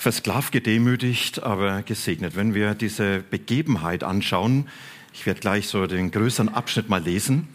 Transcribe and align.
versklavt, 0.00 0.50
gedemütigt, 0.50 1.42
aber 1.42 1.82
gesegnet. 1.82 2.34
Wenn 2.34 2.54
wir 2.54 2.74
diese 2.74 3.18
Begebenheit 3.18 4.02
anschauen, 4.02 4.66
ich 5.12 5.26
werde 5.26 5.40
gleich 5.40 5.68
so 5.68 5.86
den 5.86 6.10
größeren 6.10 6.48
Abschnitt 6.48 6.88
mal 6.88 7.02
lesen, 7.02 7.48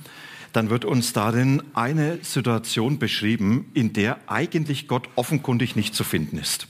dann 0.53 0.69
wird 0.69 0.85
uns 0.85 1.11
darin 1.11 1.63
eine 1.73 2.19
Situation 2.21 2.99
beschrieben, 2.99 3.71
in 3.73 3.93
der 3.93 4.19
eigentlich 4.27 4.87
Gott 4.87 5.09
offenkundig 5.15 5.75
nicht 5.75 5.95
zu 5.95 6.03
finden 6.03 6.37
ist. 6.37 6.67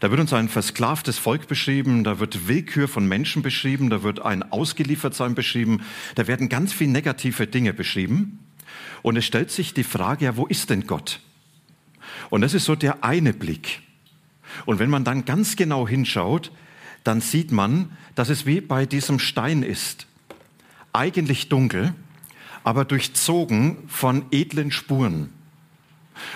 Da 0.00 0.10
wird 0.10 0.20
uns 0.20 0.32
ein 0.32 0.48
versklavtes 0.48 1.16
Volk 1.16 1.46
beschrieben, 1.46 2.02
da 2.02 2.18
wird 2.18 2.48
Willkür 2.48 2.88
von 2.88 3.06
Menschen 3.06 3.42
beschrieben, 3.42 3.88
da 3.88 4.02
wird 4.02 4.20
ein 4.20 4.42
Ausgeliefertsein 4.50 5.36
beschrieben, 5.36 5.82
da 6.16 6.26
werden 6.26 6.48
ganz 6.48 6.72
viele 6.72 6.90
negative 6.90 7.46
Dinge 7.46 7.72
beschrieben. 7.72 8.40
Und 9.02 9.16
es 9.16 9.24
stellt 9.24 9.52
sich 9.52 9.74
die 9.74 9.84
Frage, 9.84 10.24
ja, 10.24 10.36
wo 10.36 10.44
ist 10.46 10.70
denn 10.70 10.88
Gott? 10.88 11.20
Und 12.30 12.40
das 12.40 12.52
ist 12.52 12.64
so 12.64 12.74
der 12.74 13.04
eine 13.04 13.32
Blick. 13.32 13.85
Und 14.64 14.78
wenn 14.78 14.90
man 14.90 15.04
dann 15.04 15.24
ganz 15.24 15.56
genau 15.56 15.86
hinschaut, 15.86 16.50
dann 17.04 17.20
sieht 17.20 17.52
man, 17.52 17.90
dass 18.14 18.28
es 18.30 18.46
wie 18.46 18.60
bei 18.60 18.86
diesem 18.86 19.18
Stein 19.18 19.62
ist. 19.62 20.06
Eigentlich 20.92 21.48
dunkel, 21.48 21.94
aber 22.64 22.84
durchzogen 22.84 23.76
von 23.86 24.24
edlen 24.32 24.72
Spuren. 24.72 25.30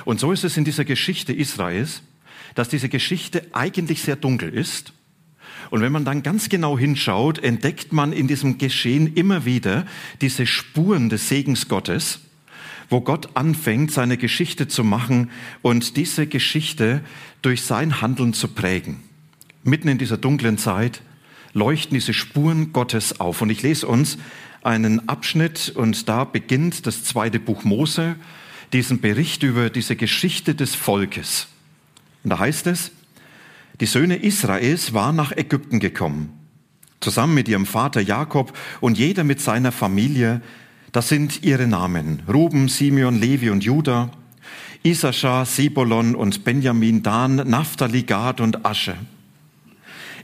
Und 0.05 0.21
so 0.21 0.33
ist 0.33 0.45
es 0.45 0.57
in 0.57 0.65
dieser 0.65 0.85
Geschichte 0.85 1.33
Israels, 1.33 2.03
dass 2.55 2.69
diese 2.69 2.89
Geschichte 2.89 3.47
eigentlich 3.53 4.03
sehr 4.03 4.17
dunkel 4.17 4.53
ist. 4.53 4.93
Und 5.71 5.81
wenn 5.81 5.93
man 5.93 6.05
dann 6.05 6.23
ganz 6.23 6.49
genau 6.49 6.79
hinschaut, 6.79 7.39
entdeckt 7.39 7.93
man 7.93 8.13
in 8.13 8.29
diesem 8.29 8.59
Geschehen 8.59 9.15
immer 9.15 9.45
wieder 9.45 9.87
diese 10.21 10.47
Spuren 10.47 11.09
des 11.09 11.29
Segens 11.29 11.69
Gottes 11.69 12.21
wo 12.91 13.01
Gott 13.01 13.31
anfängt, 13.35 13.93
seine 13.93 14.17
Geschichte 14.17 14.69
zu 14.69 14.85
machen 14.85 15.31
und 15.63 15.97
diese 15.97 16.27
Geschichte 16.27 17.03
durch 17.41 17.63
sein 17.63 18.03
Handeln 18.03 18.35
zu 18.35 18.49
prägen. 18.49 19.03
Mitten 19.63 19.89
in 19.89 19.99
dieser 19.99 20.17
dunklen 20.17 20.59
Zeit 20.59 21.01
leuchten 21.53 21.95
diese 21.95 22.13
Spuren 22.13 22.73
Gottes 22.73 23.21
auf. 23.21 23.43
Und 23.43 23.51
ich 23.51 23.63
lese 23.63 23.87
uns 23.87 24.19
einen 24.63 25.09
Abschnitt 25.09 25.73
und 25.75 26.09
da 26.09 26.25
beginnt 26.25 26.87
das 26.87 27.05
zweite 27.05 27.41
Buch 27.41 27.65
Mose, 27.65 28.17
diesen 28.73 29.01
Bericht 29.01 29.43
über 29.43 29.71
diese 29.71 29.97
Geschichte 29.97 30.55
des 30.55 30.75
Volkes. 30.75 31.49
Und 32.25 32.31
da 32.31 32.39
heißt 32.39 32.67
es, 32.67 32.91
die 33.81 33.87
Söhne 33.87 34.17
Israels 34.17 34.93
waren 34.93 35.17
nach 35.17 35.33
Ägypten 35.33 35.81
gekommen, 35.81 36.39
zusammen 37.01 37.35
mit 37.35 37.49
ihrem 37.49 37.67
Vater 37.67 38.01
Jakob 38.01 38.57
und 38.81 38.99
jeder 38.99 39.25
mit 39.25 39.41
seiner 39.41 39.73
Familie, 39.73 40.43
das 40.93 41.09
sind 41.09 41.43
ihre 41.43 41.67
Namen. 41.67 42.23
Ruben, 42.29 42.69
Simeon, 42.69 43.21
Levi 43.21 43.51
und 43.51 43.63
Judah, 43.63 44.11
Issachar, 44.83 45.47
Sebolon 45.47 46.15
und 46.15 46.45
Benjamin, 46.45 47.03
Dan, 47.03 47.37
Naphtali, 47.37 48.03
Gad 48.03 48.41
und 48.41 48.65
Asche. 48.65 48.97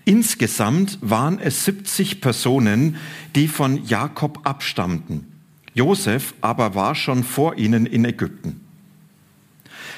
Insgesamt 0.04 0.98
waren 1.02 1.38
es 1.38 1.64
70 1.64 2.20
Personen, 2.20 2.96
die 3.34 3.48
von 3.48 3.84
Jakob 3.84 4.40
abstammten. 4.44 5.26
Josef 5.74 6.34
aber 6.40 6.74
war 6.74 6.94
schon 6.94 7.22
vor 7.22 7.58
ihnen 7.58 7.86
in 7.86 8.04
Ägypten. 8.04 8.60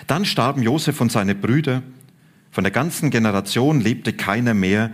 Dann 0.07 0.25
starben 0.25 0.63
Josef 0.63 1.01
und 1.01 1.13
seine 1.13 1.35
Brüder. 1.35 1.83
Von 2.51 2.65
der 2.65 2.71
ganzen 2.71 3.11
Generation 3.11 3.81
lebte 3.81 4.13
keiner 4.13 4.55
mehr, 4.55 4.91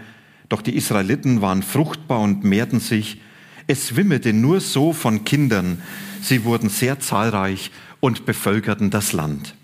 doch 0.49 0.61
die 0.61 0.77
Israeliten 0.77 1.41
waren 1.41 1.63
fruchtbar 1.63 2.21
und 2.21 2.45
mehrten 2.45 2.81
sich 2.81 3.21
es 3.67 3.97
wimmelte 3.97 4.33
nur 4.33 4.61
so 4.61 4.93
von 4.93 5.25
Kindern. 5.25 5.83
Sie 6.21 6.45
wurden 6.45 6.69
sehr 6.69 7.01
zahlreich 7.01 7.71
und 8.01 8.27
bevölkerten 8.27 8.91
das 8.91 9.13
Land. 9.13 9.55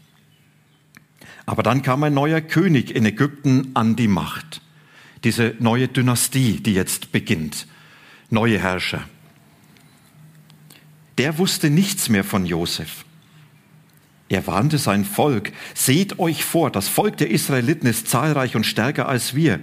Aber 1.47 1.63
dann 1.63 1.83
kam 1.83 2.03
ein 2.05 2.15
neuer 2.15 2.41
König 2.41 2.95
in 2.95 3.05
Ägypten 3.05 3.71
an 3.75 3.97
die 3.97 4.09
Macht. 4.09 4.63
Diese 5.25 5.55
neue 5.59 5.89
Dynastie, 5.89 6.61
die 6.61 6.75
jetzt 6.75 7.13
beginnt. 7.13 7.67
Neue 8.31 8.59
Herrscher. 8.59 9.05
Der 11.19 11.37
wusste 11.39 11.69
nichts 11.69 12.09
mehr 12.09 12.25
von 12.25 12.47
Josef. 12.47 13.05
Er 14.31 14.47
warnte 14.47 14.79
sein 14.79 15.05
Volk, 15.05 15.53
seht 15.75 16.21
euch 16.21 16.45
vor, 16.45 16.71
das 16.71 16.89
Volk 16.89 17.17
der 17.17 17.31
Israeliten 17.31 17.89
ist 17.89 18.09
zahlreich 18.09 18.55
und 18.55 18.65
stärker 18.65 19.09
als 19.09 19.35
wir 19.35 19.59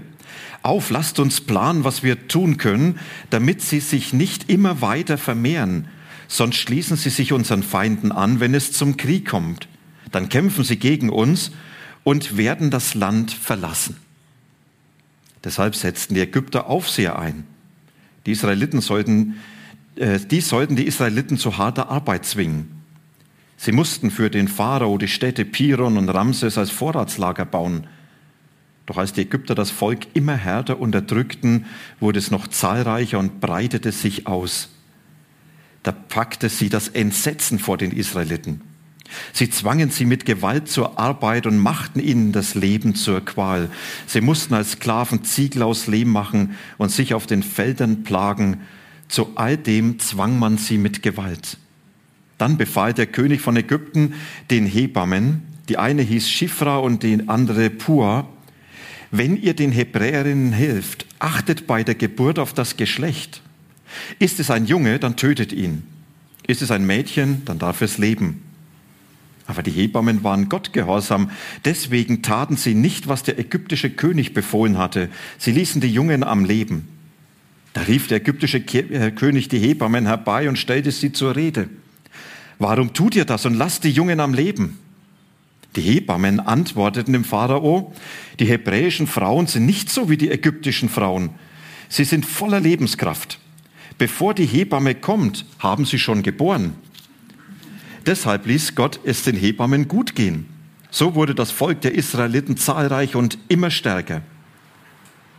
auf, 0.64 0.90
lasst 0.90 1.20
uns 1.20 1.42
planen, 1.42 1.84
was 1.84 2.04
wir 2.04 2.28
tun 2.28 2.58
können, 2.58 3.00
damit 3.30 3.62
sie 3.62 3.80
sich 3.80 4.14
nicht 4.14 4.50
immer 4.50 4.82
weiter 4.82 5.18
vermehren, 5.18 5.88
sonst 6.28 6.58
schließen 6.58 6.98
sie 6.98 7.10
sich 7.10 7.34
unseren 7.34 7.64
Feinden 7.64 8.12
an, 8.12 8.40
wenn 8.40 8.54
es 8.54 8.72
zum 8.72 8.98
Krieg 8.98 9.28
kommt. 9.28 9.68
Dann 10.12 10.30
kämpfen 10.30 10.64
sie 10.64 10.78
gegen 10.78 11.10
uns 11.10 11.52
und 12.04 12.38
werden 12.38 12.72
das 12.72 12.96
Land 12.96 13.32
verlassen. 13.32 13.98
Deshalb 15.44 15.76
setzten 15.76 16.16
die 16.16 16.22
Ägypter 16.22 16.68
Aufseher 16.68 17.20
ein. 17.20 17.46
Die 18.26 18.32
Israeliten 18.32 18.82
sollten, 18.82 19.36
äh, 19.96 20.20
die 20.20 20.42
sollten 20.42 20.76
die 20.76 20.88
Israeliten 20.88 21.38
zu 21.38 21.58
harter 21.58 21.90
Arbeit 21.90 22.26
zwingen. 22.26 22.78
Sie 23.58 23.72
mussten 23.72 24.12
für 24.12 24.30
den 24.30 24.48
Pharao 24.48 24.98
die 24.98 25.08
Städte 25.08 25.44
Piron 25.44 25.98
und 25.98 26.10
Ramses 26.10 26.58
als 26.58 26.70
Vorratslager 26.70 27.46
bauen. 27.46 27.88
Doch 28.88 28.98
als 28.98 29.14
die 29.14 29.22
Ägypter 29.22 29.54
das 29.54 29.70
Volk 29.70 30.08
immer 30.14 30.36
härter 30.36 30.80
unterdrückten, 30.80 31.66
wurde 32.00 32.20
es 32.20 32.32
noch 32.32 32.48
zahlreicher 32.48 33.20
und 33.20 33.40
breitete 33.40 33.92
sich 33.92 34.26
aus. 34.26 34.70
Da 35.84 35.92
packte 35.92 36.50
sie 36.50 36.70
das 36.70 36.88
Entsetzen 36.88 37.60
vor 37.60 37.78
den 37.78 37.92
Israeliten. 37.92 38.62
Sie 39.34 39.50
zwangen 39.50 39.90
sie 39.90 40.06
mit 40.06 40.26
Gewalt 40.26 40.70
zur 40.70 41.00
Arbeit 41.00 41.46
und 41.46 41.58
machten 41.58 42.00
ihnen 42.00 42.32
das 42.32 42.56
Leben 42.56 42.96
zur 42.96 43.24
Qual. 43.24 43.70
Sie 44.06 44.22
mussten 44.22 44.54
als 44.54 44.72
Sklaven 44.72 45.24
Ziegel 45.24 45.64
aus 45.64 45.88
Lehm 45.88 46.10
machen 46.10 46.56
und 46.78 46.92
sich 46.92 47.14
auf 47.14 47.26
den 47.28 47.44
Feldern 47.44 48.04
plagen. 48.04 48.62
Zu 49.10 49.30
all 49.36 49.58
dem 49.58 50.00
zwang 50.00 50.40
man 50.40 50.58
sie 50.58 50.78
mit 50.78 51.04
Gewalt. 51.04 51.58
Dann 52.38 52.58
befahl 52.58 52.94
der 52.94 53.08
König 53.08 53.42
von 53.42 53.56
Ägypten 53.56 54.14
den 54.50 54.66
Hebammen, 54.66 55.44
die 55.70 55.78
eine 55.78 56.02
hieß 56.02 56.30
Schifra 56.30 56.78
und 56.78 57.04
die 57.04 57.28
andere 57.28 57.70
Pua, 57.70 58.28
wenn 59.12 59.42
ihr 59.42 59.54
den 59.54 59.72
Hebräerinnen 59.72 60.54
hilft, 60.54 61.06
achtet 61.20 61.68
bei 61.68 61.84
der 61.84 61.96
Geburt 61.96 62.40
auf 62.40 62.54
das 62.54 62.78
Geschlecht. 62.78 63.42
Ist 64.20 64.40
es 64.40 64.52
ein 64.52 64.66
Junge, 64.66 65.00
dann 65.00 65.16
tötet 65.16 65.54
ihn. 65.54 65.84
Ist 66.46 66.62
es 66.62 66.72
ein 66.72 66.86
Mädchen, 66.86 67.44
dann 67.46 67.60
darf 67.60 67.82
es 67.82 67.98
leben. 67.98 68.42
Aber 69.46 69.64
die 69.64 69.72
Hebammen 69.72 70.24
waren 70.26 70.50
Gott 70.50 70.74
gehorsam, 70.74 71.32
deswegen 71.64 72.22
taten 72.22 72.58
sie 72.58 72.74
nicht, 72.74 73.08
was 73.08 73.24
der 73.24 73.40
ägyptische 73.40 73.90
König 73.90 74.34
befohlen 74.34 74.78
hatte. 74.78 75.10
Sie 75.38 75.54
ließen 75.54 75.80
die 75.80 75.92
Jungen 75.92 76.24
am 76.24 76.44
Leben. 76.44 76.90
Da 77.74 77.82
rief 77.84 78.08
der 78.08 78.18
ägyptische 78.18 78.58
äh, 78.58 79.12
König 79.12 79.48
die 79.48 79.60
Hebammen 79.60 80.06
herbei 80.06 80.50
und 80.50 80.58
stellte 80.58 80.92
sie 80.92 81.14
zur 81.14 81.36
Rede. 81.36 81.70
Warum 82.60 82.94
tut 82.94 83.16
ihr 83.16 83.24
das 83.24 83.46
und 83.46 83.54
lasst 83.54 83.84
die 83.84 83.92
Jungen 83.92 84.20
am 84.20 84.34
Leben? 84.34 84.80
Die 85.78 85.84
Hebammen 85.84 86.40
antworteten 86.40 87.14
dem 87.14 87.24
Pharao, 87.24 87.94
die 88.40 88.46
hebräischen 88.46 89.06
Frauen 89.06 89.46
sind 89.46 89.68
nicht 89.68 89.92
so 89.92 90.10
wie 90.10 90.18
die 90.18 90.32
ägyptischen 90.32 90.90
Frauen. 90.90 91.30
Sie 91.88 92.04
sind 92.04 92.26
voller 92.26 92.60
Lebenskraft. 92.60 93.40
Bevor 94.00 94.34
die 94.34 94.48
Hebamme 94.48 94.96
kommt, 94.96 95.46
haben 95.60 95.86
sie 95.86 96.00
schon 96.00 96.24
geboren. 96.24 96.74
Deshalb 98.08 98.48
ließ 98.48 98.74
Gott 98.74 99.00
es 99.04 99.22
den 99.22 99.36
Hebammen 99.36 99.88
gut 99.88 100.16
gehen. 100.16 100.48
So 100.90 101.14
wurde 101.14 101.36
das 101.36 101.52
Volk 101.52 101.82
der 101.82 101.94
Israeliten 101.94 102.58
zahlreich 102.58 103.16
und 103.16 103.38
immer 103.48 103.70
stärker. 103.70 104.24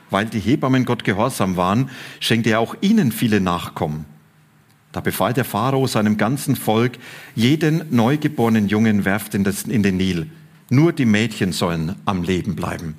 Weil 0.09 0.27
die 0.27 0.39
Hebammen 0.39 0.85
Gott 0.85 1.03
gehorsam 1.03 1.57
waren, 1.57 1.91
schenkte 2.21 2.51
er 2.51 2.61
auch 2.61 2.77
ihnen 2.81 3.11
viele 3.11 3.41
Nachkommen. 3.41 4.05
Da 4.93 5.01
befahl 5.01 5.35
der 5.35 5.45
Pharao 5.45 5.87
seinem 5.87 6.17
ganzen 6.17 6.57
Volk, 6.57 6.99
jeden 7.35 7.85
neugeborenen 7.91 8.69
Jungen 8.69 9.05
werft 9.05 9.35
in, 9.35 9.45
den 9.45 9.97
Nil. 9.97 10.31
Nur 10.71 10.93
die 10.93 11.07
Mädchen 11.07 11.53
sollen 11.53 11.97
am 12.05 12.23
Leben 12.23 12.55
bleiben. 12.55 12.95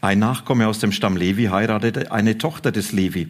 Ein 0.00 0.18
Nachkomme 0.18 0.66
aus 0.66 0.78
dem 0.78 0.92
Stamm 0.92 1.16
Levi 1.16 1.46
heiratete 1.46 2.12
eine 2.12 2.38
Tochter 2.38 2.72
des 2.72 2.92
Levi. 2.92 3.28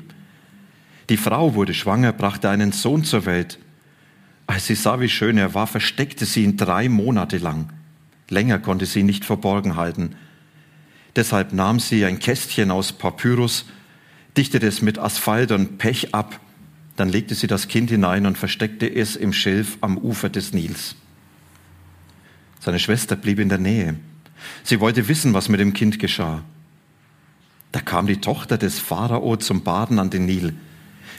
Die 1.09 1.17
Frau 1.17 1.55
wurde 1.55 1.75
schwanger, 1.75 2.13
brachte 2.13 2.51
einen 2.51 2.73
Sohn 2.73 3.05
zur 3.05 3.27
Welt. 3.27 3.59
Als 4.47 4.67
sie 4.67 4.75
sah, 4.75 5.01
wie 5.01 5.09
schön 5.09 5.39
er 5.39 5.55
war, 5.55 5.67
versteckte 5.67 6.25
sie 6.25 6.45
ihn 6.45 6.57
drei 6.57 6.89
Monate 6.89 7.39
lang. 7.39 7.73
Länger 8.31 8.59
konnte 8.59 8.87
sie 8.87 9.01
ihn 9.01 9.07
nicht 9.07 9.25
verborgen 9.25 9.77
halten. 9.77 10.15
Deshalb 11.17 11.53
nahm 11.53 11.81
sie 11.81 12.05
ein 12.05 12.19
Kästchen 12.19 12.71
aus 12.71 12.93
Papyrus, 12.93 13.65
dichtete 14.37 14.67
es 14.67 14.83
mit 14.83 14.99
Asphalt 14.99 15.53
und 15.53 15.79
Pech 15.79 16.15
ab, 16.15 16.41
dann 16.97 17.09
legte 17.09 17.35
sie 17.35 17.47
das 17.47 17.69
Kind 17.69 17.91
hinein 17.91 18.27
und 18.27 18.37
versteckte 18.37 18.87
es 18.87 19.17
im 19.17 19.33
Schilf 19.33 19.79
am 19.81 19.99
Ufer 19.99 20.29
des 20.29 20.53
Nils. 20.53 20.97
Seine 22.61 22.79
Schwester 22.79 23.17
blieb 23.17 23.39
in 23.39 23.49
der 23.49 23.59
Nähe. 23.59 23.97
Sie 24.65 24.81
wollte 24.81 25.09
wissen, 25.09 25.35
was 25.35 25.49
mit 25.49 25.61
dem 25.61 25.73
Kind 25.73 25.99
geschah. 25.99 26.43
Da 27.73 27.81
kam 27.81 28.07
die 28.07 28.21
Tochter 28.21 28.57
des 28.59 28.79
Pharao 28.79 29.37
zum 29.37 29.63
Baden 29.63 29.99
an 29.99 30.11
den 30.11 30.27
Nil. 30.27 30.55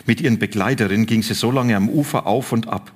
Mit 0.06 0.22
ihren 0.22 0.40
Begleiterinnen 0.40 1.06
ging 1.06 1.22
sie 1.22 1.34
so 1.34 1.52
lange 1.52 1.76
am 1.76 1.90
Ufer 1.90 2.26
auf 2.26 2.52
und 2.52 2.68
ab. 2.68 2.92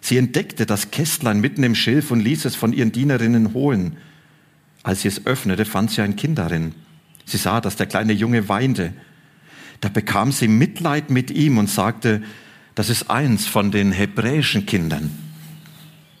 Sie 0.00 0.16
entdeckte 0.16 0.64
das 0.64 0.90
Kästlein 0.90 1.40
mitten 1.40 1.64
im 1.64 1.74
Schilf 1.74 2.10
und 2.10 2.20
ließ 2.20 2.44
es 2.44 2.54
von 2.54 2.72
ihren 2.72 2.92
Dienerinnen 2.92 3.52
holen. 3.52 3.96
Als 4.82 5.02
sie 5.02 5.08
es 5.08 5.26
öffnete, 5.26 5.64
fand 5.64 5.90
sie 5.90 6.02
ein 6.02 6.16
Kind 6.16 6.38
darin. 6.38 6.74
Sie 7.24 7.36
sah, 7.36 7.60
dass 7.60 7.76
der 7.76 7.86
kleine 7.86 8.12
Junge 8.12 8.48
weinte. 8.48 8.94
Da 9.80 9.88
bekam 9.88 10.32
sie 10.32 10.48
Mitleid 10.48 11.10
mit 11.10 11.30
ihm 11.30 11.58
und 11.58 11.68
sagte, 11.68 12.22
das 12.74 12.90
ist 12.90 13.10
eins 13.10 13.46
von 13.46 13.70
den 13.70 13.92
hebräischen 13.92 14.66
Kindern. 14.66 15.10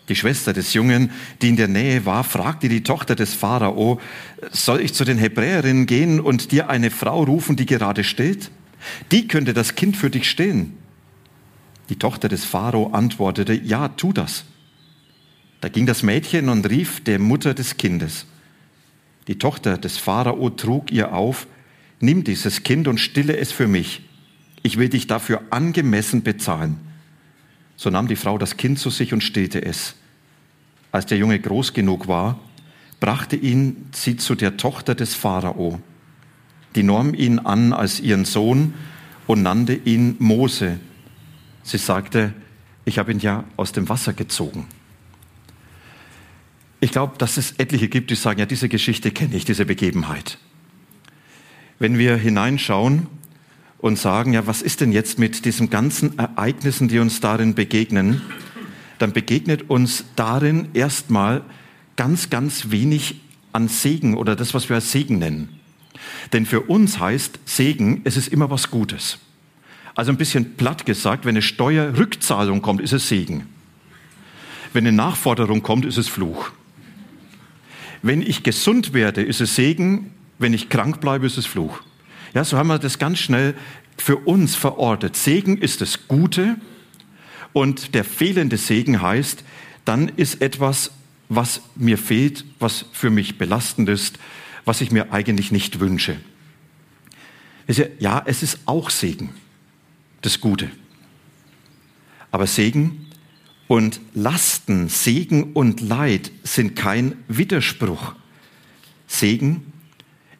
Die 0.08 0.16
Schwester 0.16 0.52
des 0.52 0.72
Jungen, 0.72 1.10
die 1.42 1.50
in 1.50 1.56
der 1.56 1.68
Nähe 1.68 2.06
war, 2.06 2.24
fragte 2.24 2.68
die 2.68 2.82
Tochter 2.82 3.14
des 3.14 3.34
Pharao, 3.34 4.00
soll 4.50 4.80
ich 4.80 4.94
zu 4.94 5.04
den 5.04 5.18
Hebräerinnen 5.18 5.86
gehen 5.86 6.18
und 6.20 6.50
dir 6.50 6.70
eine 6.70 6.90
Frau 6.90 7.24
rufen, 7.24 7.56
die 7.56 7.66
gerade 7.66 8.04
stillt? 8.04 8.50
Die 9.12 9.28
könnte 9.28 9.52
das 9.52 9.74
Kind 9.74 9.96
für 9.96 10.08
dich 10.08 10.30
stillen. 10.30 10.74
Die 11.90 11.96
Tochter 11.96 12.28
des 12.28 12.44
Pharao 12.44 12.90
antwortete, 12.92 13.54
ja, 13.54 13.88
tu 13.88 14.12
das. 14.12 14.44
Da 15.60 15.68
ging 15.68 15.86
das 15.86 16.02
Mädchen 16.02 16.48
und 16.48 16.68
rief 16.68 17.02
der 17.02 17.18
Mutter 17.18 17.52
des 17.52 17.76
Kindes. 17.76 18.26
Die 19.26 19.38
Tochter 19.38 19.76
des 19.76 19.98
Pharao 19.98 20.50
trug 20.50 20.90
ihr 20.90 21.12
auf, 21.12 21.46
nimm 22.00 22.24
dieses 22.24 22.62
Kind 22.62 22.88
und 22.88 22.98
stille 22.98 23.36
es 23.36 23.52
für 23.52 23.68
mich. 23.68 24.02
Ich 24.62 24.78
will 24.78 24.88
dich 24.88 25.06
dafür 25.06 25.42
angemessen 25.50 26.22
bezahlen. 26.22 26.78
So 27.76 27.90
nahm 27.90 28.08
die 28.08 28.16
Frau 28.16 28.38
das 28.38 28.56
Kind 28.56 28.78
zu 28.78 28.90
sich 28.90 29.12
und 29.12 29.22
stillte 29.22 29.64
es. 29.64 29.94
Als 30.90 31.06
der 31.06 31.18
Junge 31.18 31.38
groß 31.38 31.74
genug 31.74 32.08
war, 32.08 32.38
brachte 33.00 33.36
ihn 33.36 33.88
sie 33.92 34.16
zu 34.16 34.34
der 34.34 34.56
Tochter 34.56 34.94
des 34.94 35.14
Pharao. 35.14 35.80
Die 36.74 36.82
nahm 36.82 37.14
ihn 37.14 37.38
an 37.38 37.72
als 37.72 38.00
ihren 38.00 38.24
Sohn 38.24 38.74
und 39.26 39.42
nannte 39.42 39.74
ihn 39.74 40.16
Mose. 40.18 40.80
Sie 41.62 41.78
sagte, 41.78 42.32
ich 42.84 42.98
habe 42.98 43.12
ihn 43.12 43.18
ja 43.18 43.44
aus 43.56 43.72
dem 43.72 43.88
Wasser 43.88 44.12
gezogen. 44.12 44.66
Ich 46.80 46.92
glaube, 46.92 47.18
dass 47.18 47.36
es 47.36 47.52
etliche 47.58 47.88
gibt, 47.88 48.10
die 48.10 48.14
sagen, 48.14 48.40
ja, 48.40 48.46
diese 48.46 48.68
Geschichte 48.68 49.10
kenne 49.10 49.36
ich, 49.36 49.44
diese 49.44 49.66
Begebenheit. 49.66 50.38
Wenn 51.78 51.98
wir 51.98 52.16
hineinschauen 52.16 53.06
und 53.78 53.98
sagen, 53.98 54.32
ja, 54.32 54.46
was 54.46 54.62
ist 54.62 54.80
denn 54.80 54.92
jetzt 54.92 55.18
mit 55.18 55.44
diesen 55.44 55.70
ganzen 55.70 56.18
Ereignissen, 56.18 56.88
die 56.88 56.98
uns 56.98 57.20
darin 57.20 57.54
begegnen, 57.54 58.22
dann 58.98 59.12
begegnet 59.12 59.70
uns 59.70 60.04
darin 60.16 60.68
erstmal 60.74 61.42
ganz, 61.96 62.30
ganz 62.30 62.70
wenig 62.70 63.20
an 63.52 63.68
Segen 63.68 64.16
oder 64.16 64.36
das, 64.36 64.54
was 64.54 64.68
wir 64.68 64.76
als 64.76 64.92
Segen 64.92 65.18
nennen. 65.18 65.60
Denn 66.32 66.46
für 66.46 66.62
uns 66.62 66.98
heißt 66.98 67.40
Segen, 67.44 68.02
es 68.04 68.16
ist 68.16 68.28
immer 68.28 68.50
was 68.50 68.70
Gutes. 68.70 69.18
Also 69.94 70.12
ein 70.12 70.16
bisschen 70.16 70.56
platt 70.56 70.86
gesagt, 70.86 71.24
wenn 71.24 71.30
eine 71.30 71.42
Steuerrückzahlung 71.42 72.62
kommt, 72.62 72.80
ist 72.80 72.92
es 72.92 73.08
Segen. 73.08 73.46
Wenn 74.72 74.86
eine 74.86 74.96
Nachforderung 74.96 75.62
kommt, 75.62 75.84
ist 75.84 75.96
es 75.96 76.08
Fluch. 76.08 76.50
Wenn 78.02 78.22
ich 78.22 78.42
gesund 78.42 78.92
werde, 78.92 79.22
ist 79.22 79.40
es 79.40 79.56
Segen. 79.56 80.12
Wenn 80.38 80.54
ich 80.54 80.68
krank 80.68 81.00
bleibe, 81.00 81.26
ist 81.26 81.36
es 81.36 81.46
Fluch. 81.46 81.80
Ja, 82.32 82.44
so 82.44 82.56
haben 82.56 82.68
wir 82.68 82.78
das 82.78 82.98
ganz 82.98 83.18
schnell 83.18 83.54
für 83.96 84.16
uns 84.16 84.54
verortet. 84.54 85.16
Segen 85.16 85.58
ist 85.58 85.80
das 85.80 86.06
Gute 86.06 86.56
und 87.58 87.96
der 87.96 88.04
fehlende 88.04 88.56
Segen 88.56 89.02
heißt, 89.02 89.42
dann 89.84 90.10
ist 90.10 90.42
etwas, 90.42 90.92
was 91.28 91.60
mir 91.74 91.98
fehlt, 91.98 92.44
was 92.60 92.84
für 92.92 93.10
mich 93.10 93.36
belastend 93.36 93.88
ist, 93.88 94.20
was 94.64 94.80
ich 94.80 94.92
mir 94.92 95.12
eigentlich 95.12 95.50
nicht 95.50 95.80
wünsche. 95.80 96.20
Ja, 97.98 98.22
es 98.24 98.44
ist 98.44 98.60
auch 98.66 98.90
Segen, 98.90 99.30
das 100.22 100.40
Gute. 100.40 100.70
Aber 102.30 102.46
Segen 102.46 103.08
und 103.66 104.00
Lasten, 104.14 104.88
Segen 104.88 105.52
und 105.54 105.80
Leid 105.80 106.30
sind 106.44 106.76
kein 106.76 107.16
Widerspruch. 107.26 108.14
Segen, 109.08 109.72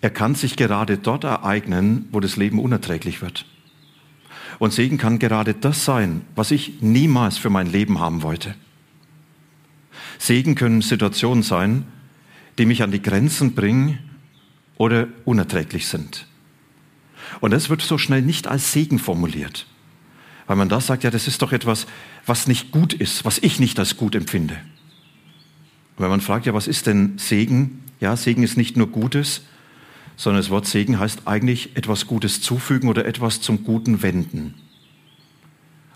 er 0.00 0.10
kann 0.10 0.36
sich 0.36 0.54
gerade 0.54 0.98
dort 0.98 1.24
ereignen, 1.24 2.08
wo 2.12 2.20
das 2.20 2.36
Leben 2.36 2.60
unerträglich 2.60 3.22
wird. 3.22 3.44
Und 4.58 4.72
Segen 4.72 4.98
kann 4.98 5.18
gerade 5.18 5.54
das 5.54 5.84
sein, 5.84 6.22
was 6.34 6.50
ich 6.50 6.80
niemals 6.80 7.38
für 7.38 7.50
mein 7.50 7.70
Leben 7.70 8.00
haben 8.00 8.22
wollte. 8.22 8.54
Segen 10.18 10.54
können 10.54 10.82
Situationen 10.82 11.42
sein, 11.42 11.84
die 12.58 12.66
mich 12.66 12.82
an 12.82 12.90
die 12.90 13.02
Grenzen 13.02 13.54
bringen 13.54 13.98
oder 14.76 15.06
unerträglich 15.24 15.86
sind. 15.86 16.26
Und 17.40 17.52
das 17.52 17.70
wird 17.70 17.82
so 17.82 17.98
schnell 17.98 18.22
nicht 18.22 18.48
als 18.48 18.72
Segen 18.72 18.98
formuliert, 18.98 19.66
weil 20.46 20.56
man 20.56 20.68
da 20.68 20.80
sagt, 20.80 21.04
ja, 21.04 21.10
das 21.10 21.28
ist 21.28 21.42
doch 21.42 21.52
etwas, 21.52 21.86
was 22.26 22.48
nicht 22.48 22.72
gut 22.72 22.92
ist, 22.92 23.24
was 23.24 23.38
ich 23.38 23.60
nicht 23.60 23.78
als 23.78 23.96
gut 23.96 24.14
empfinde. 24.14 24.54
Und 25.96 26.04
wenn 26.04 26.10
man 26.10 26.20
fragt, 26.20 26.46
ja, 26.46 26.54
was 26.54 26.66
ist 26.66 26.86
denn 26.86 27.18
Segen? 27.18 27.84
Ja, 28.00 28.16
Segen 28.16 28.42
ist 28.42 28.56
nicht 28.56 28.76
nur 28.76 28.88
Gutes, 28.88 29.42
sondern 30.18 30.42
das 30.42 30.50
Wort 30.50 30.66
Segen 30.66 30.98
heißt 30.98 31.22
eigentlich 31.26 31.76
etwas 31.76 32.08
Gutes 32.08 32.42
zufügen 32.42 32.90
oder 32.90 33.06
etwas 33.06 33.40
zum 33.40 33.62
Guten 33.62 34.02
wenden. 34.02 34.54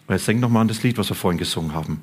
Und 0.06 0.14
jetzt 0.14 0.28
denk 0.28 0.40
nochmal 0.40 0.62
an 0.62 0.68
das 0.68 0.84
Lied, 0.84 0.96
was 0.96 1.10
wir 1.10 1.16
vorhin 1.16 1.38
gesungen 1.38 1.74
haben. 1.74 2.00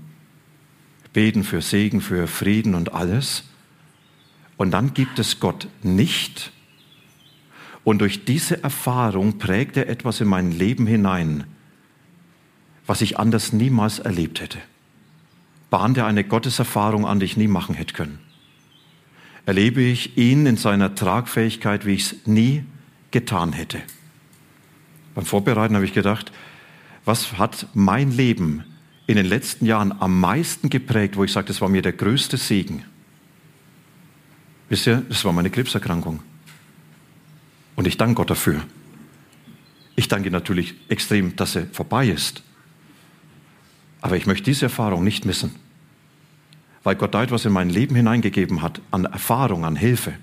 Beten 1.13 1.45
für 1.45 1.61
Segen, 1.61 2.01
für 2.01 2.27
Frieden 2.27 2.75
und 2.75 2.93
alles. 2.93 3.45
Und 4.57 4.71
dann 4.71 4.93
gibt 4.93 5.17
es 5.17 5.39
Gott 5.39 5.69
nicht. 5.81 6.51
Und 7.85 7.99
durch 7.99 8.25
diese 8.25 8.61
Erfahrung 8.63 9.37
prägt 9.37 9.77
er 9.77 9.87
etwas 9.87 10.19
in 10.19 10.27
mein 10.27 10.51
Leben 10.51 10.87
hinein, 10.87 11.45
was 12.85 12.99
ich 12.99 13.17
anders 13.17 13.53
niemals 13.53 13.99
erlebt 13.99 14.41
hätte. 14.41 14.59
Bahnt 15.69 15.97
er 15.97 16.05
eine 16.05 16.25
Gotteserfahrung 16.25 17.07
an, 17.07 17.21
die 17.21 17.27
ich 17.27 17.37
nie 17.37 17.47
machen 17.47 17.75
hätte 17.75 17.93
können 17.93 18.19
erlebe 19.45 19.81
ich 19.81 20.17
ihn 20.17 20.45
in 20.45 20.57
seiner 20.57 20.95
Tragfähigkeit, 20.95 21.85
wie 21.85 21.93
ich 21.93 22.11
es 22.11 22.27
nie 22.27 22.63
getan 23.11 23.53
hätte. 23.53 23.81
Beim 25.15 25.25
Vorbereiten 25.25 25.75
habe 25.75 25.85
ich 25.85 25.93
gedacht, 25.93 26.31
was 27.05 27.37
hat 27.37 27.67
mein 27.73 28.11
Leben 28.11 28.63
in 29.07 29.15
den 29.15 29.25
letzten 29.25 29.65
Jahren 29.65 29.91
am 29.99 30.19
meisten 30.19 30.69
geprägt, 30.69 31.17
wo 31.17 31.23
ich 31.23 31.31
sage, 31.31 31.47
das 31.47 31.61
war 31.61 31.69
mir 31.69 31.81
der 31.81 31.93
größte 31.93 32.37
Segen? 32.37 32.85
Wisst 34.69 34.85
ihr, 34.85 35.03
das 35.09 35.25
war 35.25 35.33
meine 35.33 35.49
Krebserkrankung. 35.49 36.19
Und 37.75 37.87
ich 37.87 37.97
danke 37.97 38.15
Gott 38.15 38.29
dafür. 38.29 38.61
Ich 39.95 40.07
danke 40.07 40.29
natürlich 40.29 40.75
extrem, 40.89 41.35
dass 41.35 41.55
er 41.55 41.65
vorbei 41.67 42.07
ist. 42.07 42.43
Aber 44.01 44.15
ich 44.15 44.27
möchte 44.27 44.45
diese 44.45 44.65
Erfahrung 44.65 45.03
nicht 45.03 45.25
missen 45.25 45.55
weil 46.83 46.95
Gott 46.95 47.13
da 47.13 47.23
etwas 47.23 47.45
in 47.45 47.51
mein 47.51 47.69
Leben 47.69 47.95
hineingegeben 47.95 48.61
hat, 48.61 48.81
an 48.91 49.05
Erfahrung, 49.05 49.65
an 49.65 49.75
Hilfe, 49.75 50.13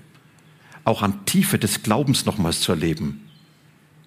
auch 0.83 1.01
an 1.01 1.25
Tiefe 1.25 1.59
des 1.59 1.83
Glaubens 1.83 2.25
nochmals 2.25 2.61
zu 2.61 2.71
erleben, 2.71 3.29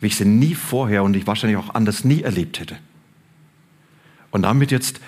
wie 0.01 0.07
ich 0.07 0.17
sie 0.17 0.25
nie 0.25 0.55
vorher 0.55 1.03
und 1.03 1.15
ich 1.15 1.27
wahrscheinlich 1.27 1.59
auch 1.59 1.75
anders 1.75 2.05
nie 2.05 2.23
erlebt 2.23 2.59
hätte. 2.59 2.79
Und 4.31 4.43
damit 4.43 4.71
jetzt 4.71 5.01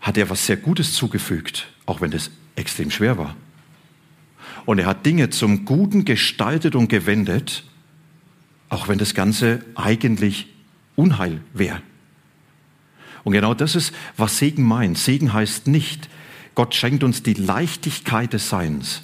hat 0.00 0.16
er 0.16 0.28
was 0.28 0.46
sehr 0.46 0.56
Gutes 0.56 0.92
zugefügt, 0.92 1.68
auch 1.86 2.00
wenn 2.00 2.12
es 2.12 2.30
extrem 2.56 2.90
schwer 2.90 3.16
war. 3.16 3.36
Und 4.66 4.78
er 4.78 4.86
hat 4.86 5.06
Dinge 5.06 5.30
zum 5.30 5.64
Guten 5.64 6.04
gestaltet 6.04 6.74
und 6.74 6.88
gewendet, 6.88 7.64
auch 8.68 8.88
wenn 8.88 8.98
das 8.98 9.14
Ganze 9.14 9.64
eigentlich 9.74 10.48
Unheil 10.96 11.40
wäre. 11.52 11.82
Und 13.24 13.32
genau 13.32 13.54
das 13.54 13.74
ist, 13.74 13.94
was 14.16 14.38
Segen 14.38 14.62
meint. 14.64 14.98
Segen 14.98 15.32
heißt 15.32 15.66
nicht, 15.66 16.08
Gott 16.54 16.74
schenkt 16.74 17.02
uns 17.02 17.22
die 17.22 17.34
Leichtigkeit 17.34 18.32
des 18.32 18.48
Seins, 18.48 19.02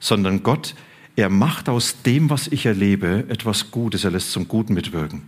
sondern 0.00 0.42
Gott, 0.42 0.74
er 1.14 1.28
macht 1.28 1.68
aus 1.68 2.02
dem, 2.02 2.30
was 2.30 2.48
ich 2.48 2.66
erlebe, 2.66 3.26
etwas 3.28 3.70
Gutes, 3.70 4.04
er 4.04 4.12
lässt 4.12 4.32
zum 4.32 4.48
Guten 4.48 4.74
mitwirken. 4.74 5.22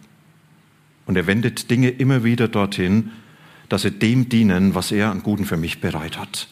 Und 1.06 1.16
er 1.16 1.26
wendet 1.26 1.70
Dinge 1.70 1.90
immer 1.90 2.24
wieder 2.24 2.48
dorthin, 2.48 3.10
dass 3.68 3.82
sie 3.82 3.90
dem 3.90 4.28
dienen, 4.28 4.74
was 4.74 4.92
er 4.92 5.10
an 5.10 5.22
Guten 5.22 5.44
für 5.44 5.58
mich 5.58 5.80
bereit 5.80 6.18
hat. 6.18 6.48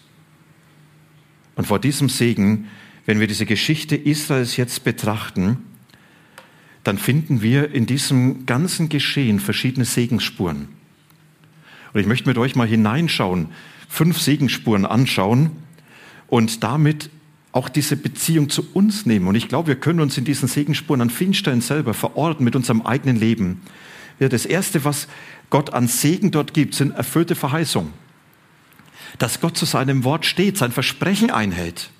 Und 1.56 1.66
vor 1.66 1.78
diesem 1.78 2.08
Segen, 2.08 2.68
wenn 3.06 3.20
wir 3.20 3.26
diese 3.26 3.46
Geschichte 3.46 3.96
Israels 3.96 4.56
jetzt 4.56 4.84
betrachten, 4.84 5.58
dann 6.84 6.98
finden 6.98 7.42
wir 7.42 7.72
in 7.72 7.86
diesem 7.86 8.44
ganzen 8.44 8.88
Geschehen 8.88 9.40
verschiedene 9.40 9.84
Segensspuren. 9.84 10.68
Und 11.92 12.00
ich 12.00 12.06
möchte 12.06 12.28
mit 12.28 12.38
euch 12.38 12.56
mal 12.56 12.66
hineinschauen, 12.66 13.48
fünf 13.92 14.18
Segensspuren 14.22 14.86
anschauen 14.86 15.50
und 16.26 16.64
damit 16.64 17.10
auch 17.52 17.68
diese 17.68 17.94
Beziehung 17.94 18.48
zu 18.48 18.66
uns 18.72 19.04
nehmen. 19.04 19.28
Und 19.28 19.34
ich 19.34 19.48
glaube, 19.48 19.68
wir 19.68 19.76
können 19.76 20.00
uns 20.00 20.16
in 20.16 20.24
diesen 20.24 20.48
Segenspuren 20.48 21.02
an 21.02 21.34
Stellen 21.34 21.60
selber 21.60 21.92
verorten 21.92 22.42
mit 22.42 22.56
unserem 22.56 22.80
eigenen 22.80 23.16
Leben. 23.16 23.60
Ja, 24.18 24.30
das 24.30 24.46
Erste, 24.46 24.86
was 24.86 25.08
Gott 25.50 25.74
an 25.74 25.88
Segen 25.88 26.30
dort 26.30 26.54
gibt, 26.54 26.74
sind 26.74 26.94
erfüllte 26.94 27.34
Verheißungen. 27.34 27.92
Dass 29.18 29.42
Gott 29.42 29.58
zu 29.58 29.66
seinem 29.66 30.04
Wort 30.04 30.24
steht, 30.24 30.56
sein 30.56 30.72
Versprechen 30.72 31.30
einhält. 31.30 31.90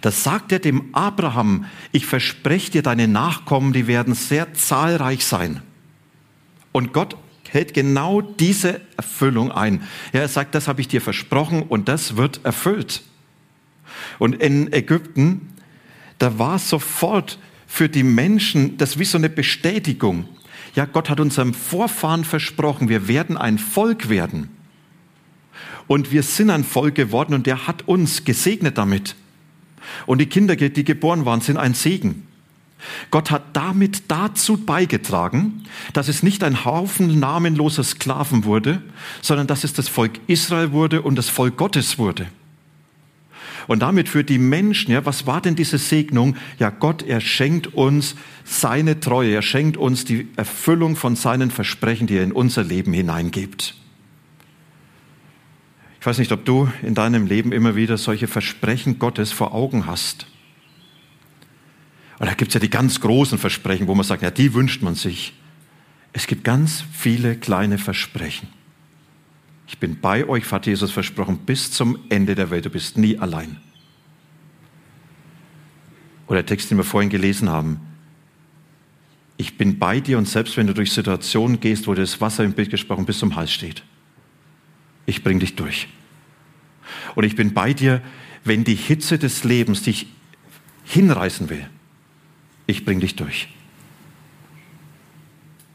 Das 0.00 0.24
sagt 0.24 0.50
er 0.50 0.58
dem 0.58 0.92
Abraham, 0.96 1.66
ich 1.92 2.06
verspreche 2.06 2.72
dir, 2.72 2.82
deine 2.82 3.06
Nachkommen, 3.06 3.72
die 3.72 3.86
werden 3.86 4.14
sehr 4.14 4.52
zahlreich 4.54 5.24
sein. 5.24 5.62
Und 6.72 6.92
Gott 6.92 7.16
hält 7.54 7.72
genau 7.72 8.20
diese 8.20 8.80
Erfüllung 8.96 9.52
ein. 9.52 9.82
Ja, 10.12 10.20
er 10.20 10.28
sagt, 10.28 10.54
das 10.54 10.68
habe 10.68 10.80
ich 10.80 10.88
dir 10.88 11.00
versprochen 11.00 11.62
und 11.62 11.88
das 11.88 12.16
wird 12.16 12.44
erfüllt. 12.44 13.02
Und 14.18 14.42
in 14.42 14.72
Ägypten, 14.72 15.52
da 16.18 16.38
war 16.38 16.58
sofort 16.58 17.38
für 17.66 17.88
die 17.88 18.02
Menschen 18.02 18.76
das 18.76 18.98
wie 18.98 19.04
so 19.04 19.18
eine 19.18 19.30
Bestätigung. 19.30 20.28
Ja, 20.74 20.84
Gott 20.84 21.08
hat 21.08 21.20
unserem 21.20 21.54
Vorfahren 21.54 22.24
versprochen, 22.24 22.88
wir 22.88 23.08
werden 23.08 23.36
ein 23.36 23.58
Volk 23.58 24.08
werden. 24.08 24.50
Und 25.86 26.12
wir 26.12 26.22
sind 26.22 26.50
ein 26.50 26.64
Volk 26.64 26.94
geworden 26.94 27.34
und 27.34 27.46
er 27.46 27.66
hat 27.66 27.86
uns 27.86 28.24
gesegnet 28.24 28.78
damit. 28.78 29.16
Und 30.06 30.18
die 30.18 30.26
Kinder, 30.26 30.56
die 30.56 30.84
geboren 30.84 31.24
waren, 31.24 31.40
sind 31.40 31.58
ein 31.58 31.74
Segen. 31.74 32.26
Gott 33.10 33.30
hat 33.30 33.56
damit 33.56 34.04
dazu 34.08 34.56
beigetragen, 34.56 35.64
dass 35.92 36.08
es 36.08 36.22
nicht 36.22 36.42
ein 36.44 36.64
Haufen 36.64 37.18
namenloser 37.18 37.84
Sklaven 37.84 38.44
wurde, 38.44 38.82
sondern 39.22 39.46
dass 39.46 39.64
es 39.64 39.72
das 39.72 39.88
Volk 39.88 40.20
Israel 40.26 40.72
wurde 40.72 41.02
und 41.02 41.16
das 41.16 41.28
Volk 41.28 41.56
Gottes 41.56 41.98
wurde. 41.98 42.26
Und 43.66 43.80
damit 43.80 44.08
für 44.08 44.24
die 44.24 44.38
Menschen, 44.38 44.92
ja, 44.92 45.06
was 45.06 45.26
war 45.26 45.40
denn 45.40 45.56
diese 45.56 45.78
Segnung? 45.78 46.36
Ja, 46.58 46.70
Gott, 46.70 47.02
er 47.02 47.20
schenkt 47.20 47.68
uns 47.74 48.14
seine 48.44 49.00
Treue, 49.00 49.32
er 49.32 49.42
schenkt 49.42 49.76
uns 49.76 50.04
die 50.04 50.28
Erfüllung 50.36 50.96
von 50.96 51.16
seinen 51.16 51.50
Versprechen, 51.50 52.06
die 52.06 52.16
er 52.16 52.24
in 52.24 52.32
unser 52.32 52.62
Leben 52.62 52.92
hineingibt. 52.92 53.74
Ich 56.00 56.06
weiß 56.06 56.18
nicht, 56.18 56.32
ob 56.32 56.44
du 56.44 56.68
in 56.82 56.94
deinem 56.94 57.26
Leben 57.26 57.52
immer 57.52 57.76
wieder 57.76 57.96
solche 57.96 58.26
Versprechen 58.26 58.98
Gottes 58.98 59.32
vor 59.32 59.54
Augen 59.54 59.86
hast. 59.86 60.26
Und 62.18 62.26
da 62.26 62.34
gibt 62.34 62.48
es 62.48 62.54
ja 62.54 62.60
die 62.60 62.70
ganz 62.70 63.00
großen 63.00 63.38
Versprechen, 63.38 63.86
wo 63.86 63.94
man 63.94 64.04
sagt, 64.04 64.22
ja, 64.22 64.30
die 64.30 64.54
wünscht 64.54 64.82
man 64.82 64.94
sich. 64.94 65.34
Es 66.12 66.26
gibt 66.26 66.44
ganz 66.44 66.84
viele 66.92 67.36
kleine 67.36 67.78
Versprechen. 67.78 68.48
Ich 69.66 69.78
bin 69.78 70.00
bei 70.00 70.28
euch, 70.28 70.50
hat 70.52 70.66
Jesus 70.66 70.92
versprochen, 70.92 71.38
bis 71.38 71.72
zum 71.72 71.98
Ende 72.10 72.34
der 72.34 72.50
Welt. 72.50 72.66
Du 72.66 72.70
bist 72.70 72.96
nie 72.96 73.18
allein. 73.18 73.56
Oder 76.26 76.36
der 76.42 76.46
Text, 76.46 76.70
den 76.70 76.78
wir 76.78 76.84
vorhin 76.84 77.10
gelesen 77.10 77.48
haben. 77.48 77.80
Ich 79.36 79.58
bin 79.58 79.78
bei 79.78 80.00
dir 80.00 80.16
und 80.18 80.28
selbst 80.28 80.56
wenn 80.56 80.66
du 80.66 80.74
durch 80.74 80.92
Situationen 80.92 81.58
gehst, 81.58 81.88
wo 81.88 81.94
das 81.94 82.20
Wasser 82.20 82.44
im 82.44 82.52
Bild 82.52 82.70
gesprochen 82.70 83.04
bis 83.04 83.18
zum 83.18 83.34
Hals 83.34 83.52
steht, 83.52 83.82
ich 85.06 85.24
bring 85.24 85.40
dich 85.40 85.56
durch. 85.56 85.88
Und 87.14 87.24
ich 87.24 87.34
bin 87.34 87.52
bei 87.52 87.72
dir, 87.74 88.00
wenn 88.44 88.64
die 88.64 88.76
Hitze 88.76 89.18
des 89.18 89.44
Lebens 89.44 89.82
dich 89.82 90.06
hinreißen 90.84 91.50
will, 91.50 91.68
ich 92.66 92.84
bring 92.84 93.00
dich 93.00 93.16
durch. 93.16 93.48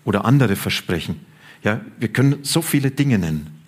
Oder 0.05 0.25
andere 0.25 0.55
Versprechen. 0.55 1.19
Ja, 1.63 1.81
wir 1.99 2.07
können 2.07 2.39
so 2.43 2.61
viele 2.61 2.91
Dinge 2.91 3.19
nennen 3.19 3.59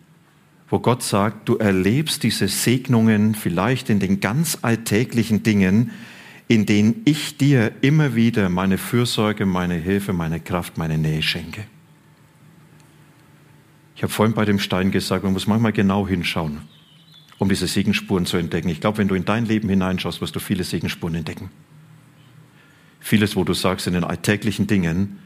wo 0.71 0.79
Gott 0.79 1.03
sagt, 1.03 1.49
du 1.49 1.57
erlebst 1.57 2.23
diese 2.23 2.47
Segnungen 2.47 3.35
vielleicht 3.35 3.89
in 3.89 3.99
den 3.99 4.21
ganz 4.21 4.59
alltäglichen 4.61 5.43
Dingen, 5.43 5.91
in 6.47 6.65
denen 6.65 7.01
ich 7.03 7.37
dir 7.37 7.73
immer 7.81 8.15
wieder 8.15 8.47
meine 8.47 8.77
Fürsorge, 8.77 9.45
meine 9.45 9.75
Hilfe, 9.75 10.13
meine 10.13 10.39
Kraft, 10.39 10.77
meine 10.77 10.97
Nähe 10.97 11.21
schenke. 11.21 11.65
Ich 13.97 14.01
habe 14.01 14.13
vorhin 14.13 14.33
bei 14.33 14.45
dem 14.45 14.59
Stein 14.59 14.91
gesagt, 14.91 15.25
man 15.25 15.33
muss 15.33 15.45
manchmal 15.45 15.73
genau 15.73 16.07
hinschauen, 16.07 16.61
um 17.37 17.49
diese 17.49 17.67
Segenspuren 17.67 18.25
zu 18.25 18.37
entdecken. 18.37 18.69
Ich 18.69 18.79
glaube, 18.79 18.99
wenn 18.99 19.09
du 19.09 19.15
in 19.15 19.25
dein 19.25 19.45
Leben 19.45 19.67
hineinschaust, 19.67 20.21
wirst 20.21 20.37
du 20.37 20.39
viele 20.39 20.63
Segenspuren 20.63 21.15
entdecken. 21.15 21.49
Vieles, 23.01 23.35
wo 23.35 23.43
du 23.43 23.53
sagst, 23.53 23.87
in 23.87 23.93
den 23.93 24.03
alltäglichen 24.03 24.67
Dingen 24.67 25.19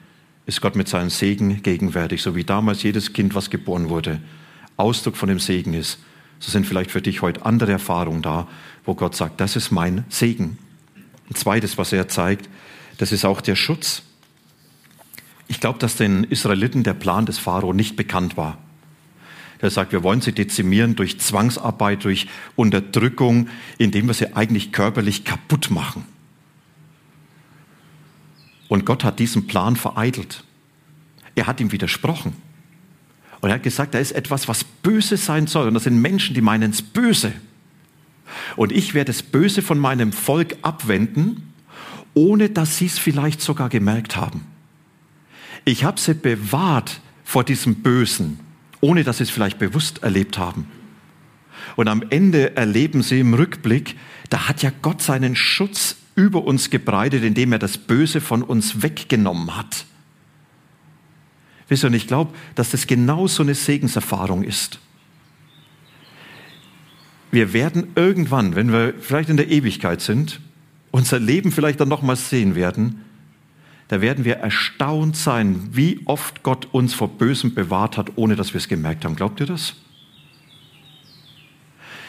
ist 0.46 0.62
Gott 0.62 0.76
mit 0.76 0.88
seinem 0.88 1.10
Segen 1.10 1.62
gegenwärtig, 1.62 2.22
so 2.22 2.36
wie 2.36 2.44
damals 2.44 2.82
jedes 2.82 3.14
Kind, 3.14 3.36
was 3.36 3.50
geboren 3.50 3.90
wurde, 3.90 4.22
Ausdruck 4.78 5.18
von 5.18 5.30
dem 5.30 5.40
Segen 5.40 5.74
ist, 5.74 6.00
so 6.40 6.52
sind 6.52 6.66
vielleicht 6.66 6.92
für 6.92 7.02
dich 7.02 7.22
heute 7.22 7.46
andere 7.46 7.74
Erfahrungen 7.74 8.22
da, 8.22 8.48
wo 8.86 8.96
Gott 8.96 9.16
sagt, 9.16 9.42
das 9.42 9.56
ist 9.56 9.72
mein 9.72 10.06
Segen. 10.10 10.58
Ein 11.30 11.36
zweites, 11.36 11.78
was 11.78 11.92
er 11.92 12.08
zeigt, 12.08 12.50
das 12.98 13.12
ist 13.12 13.26
auch 13.26 13.42
der 13.42 13.56
Schutz. 13.56 14.04
Ich 15.48 15.60
glaube, 15.60 15.80
dass 15.80 15.96
den 15.96 16.24
Israeliten 16.24 16.84
der 16.84 16.94
Plan 16.94 17.26
des 17.26 17.38
Pharao 17.38 17.74
nicht 17.74 17.96
bekannt 17.96 18.38
war. 18.38 18.58
Er 19.60 19.70
sagt, 19.70 19.92
wir 19.92 20.04
wollen 20.04 20.22
sie 20.22 20.34
dezimieren 20.34 20.96
durch 20.96 21.20
Zwangsarbeit, 21.20 22.04
durch 22.04 22.28
Unterdrückung, 22.56 23.50
indem 23.78 24.08
wir 24.08 24.14
sie 24.14 24.36
eigentlich 24.36 24.72
körperlich 24.72 25.24
kaputt 25.24 25.72
machen. 25.72 26.06
Und 28.68 28.86
Gott 28.86 29.04
hat 29.04 29.20
diesen 29.20 29.48
Plan 29.48 29.76
vereitelt. 29.76 30.44
Er 31.36 31.48
hat 31.48 31.60
ihm 31.60 31.72
widersprochen. 31.72 32.34
Und 33.42 33.50
er 33.50 33.56
hat 33.56 33.64
gesagt, 33.64 33.94
da 33.94 34.00
ist 34.00 34.12
etwas, 34.12 34.48
was 34.48 34.64
böse 34.64 35.18
sein 35.18 35.48
soll. 35.48 35.68
Und 35.68 35.76
das 35.76 35.84
sind 35.84 36.02
Menschen, 36.02 36.34
die 36.34 36.42
meinen 36.42 36.72
es 36.72 36.82
böse. 36.82 37.34
Und 38.56 38.72
ich 38.72 38.94
werde 38.94 39.12
das 39.12 39.22
Böse 39.22 39.62
von 39.62 39.78
meinem 39.78 40.12
Volk 40.12 40.56
abwenden, 40.62 41.54
ohne 42.14 42.50
dass 42.50 42.78
sie 42.78 42.88
es 42.88 42.98
vielleicht 42.98 43.42
sogar 43.42 43.70
gemerkt 43.70 44.16
haben. 44.16 44.46
Ich 45.64 45.84
habe 45.84 46.00
sie 46.00 46.14
bewahrt 46.14 47.02
vor 47.24 47.44
diesem 47.44 47.76
Bösen, 47.76 48.40
ohne 48.82 49.04
dass 49.04 49.18
sie 49.18 49.24
es 49.24 49.30
vielleicht 49.30 49.60
bewusst 49.60 50.04
erlebt 50.04 50.38
haben. 50.38 50.68
Und 51.76 51.88
am 51.88 52.04
Ende 52.10 52.56
erleben 52.56 53.04
sie 53.04 53.20
im 53.20 53.34
Rückblick, 53.34 53.98
da 54.30 54.48
hat 54.48 54.64
ja 54.64 54.72
Gott 54.82 55.02
seinen 55.02 55.36
Schutz 55.36 55.98
über 56.16 56.44
uns 56.46 56.70
gebreitet, 56.70 57.24
indem 57.24 57.52
er 57.52 57.60
das 57.60 57.78
Böse 57.78 58.22
von 58.22 58.42
uns 58.42 58.82
weggenommen 58.82 59.56
hat. 59.56 59.86
Wisst 61.68 61.84
ihr, 61.84 61.88
und 61.88 61.94
ich 61.94 62.08
glaube, 62.08 62.34
dass 62.56 62.72
das 62.72 62.88
genau 62.88 63.28
so 63.28 63.44
eine 63.44 63.56
Segenserfahrung 63.56 64.44
ist. 64.44 64.80
Wir 67.32 67.54
werden 67.54 67.88
irgendwann, 67.96 68.56
wenn 68.56 68.72
wir 68.72 68.94
vielleicht 69.00 69.30
in 69.30 69.38
der 69.38 69.50
Ewigkeit 69.50 70.00
sind, 70.00 70.40
unser 70.92 71.20
Leben 71.20 71.52
vielleicht 71.52 71.82
dann 71.82 71.90
nochmals 71.90 72.30
sehen 72.30 72.56
werden, 72.56 73.02
da 73.88 74.02
werden 74.02 74.26
wir 74.26 74.36
erstaunt 74.38 75.16
sein, 75.16 75.70
wie 75.72 76.02
oft 76.06 76.44
Gott 76.44 76.70
uns 76.72 76.94
vor 76.94 77.10
Bösem 77.10 77.54
bewahrt 77.54 77.98
hat, 77.98 78.14
ohne 78.16 78.36
dass 78.36 78.54
wir 78.54 78.58
es 78.60 78.68
gemerkt 78.68 79.06
haben. 79.06 79.16
Glaubt 79.16 79.40
ihr 79.40 79.46
das? 79.46 79.76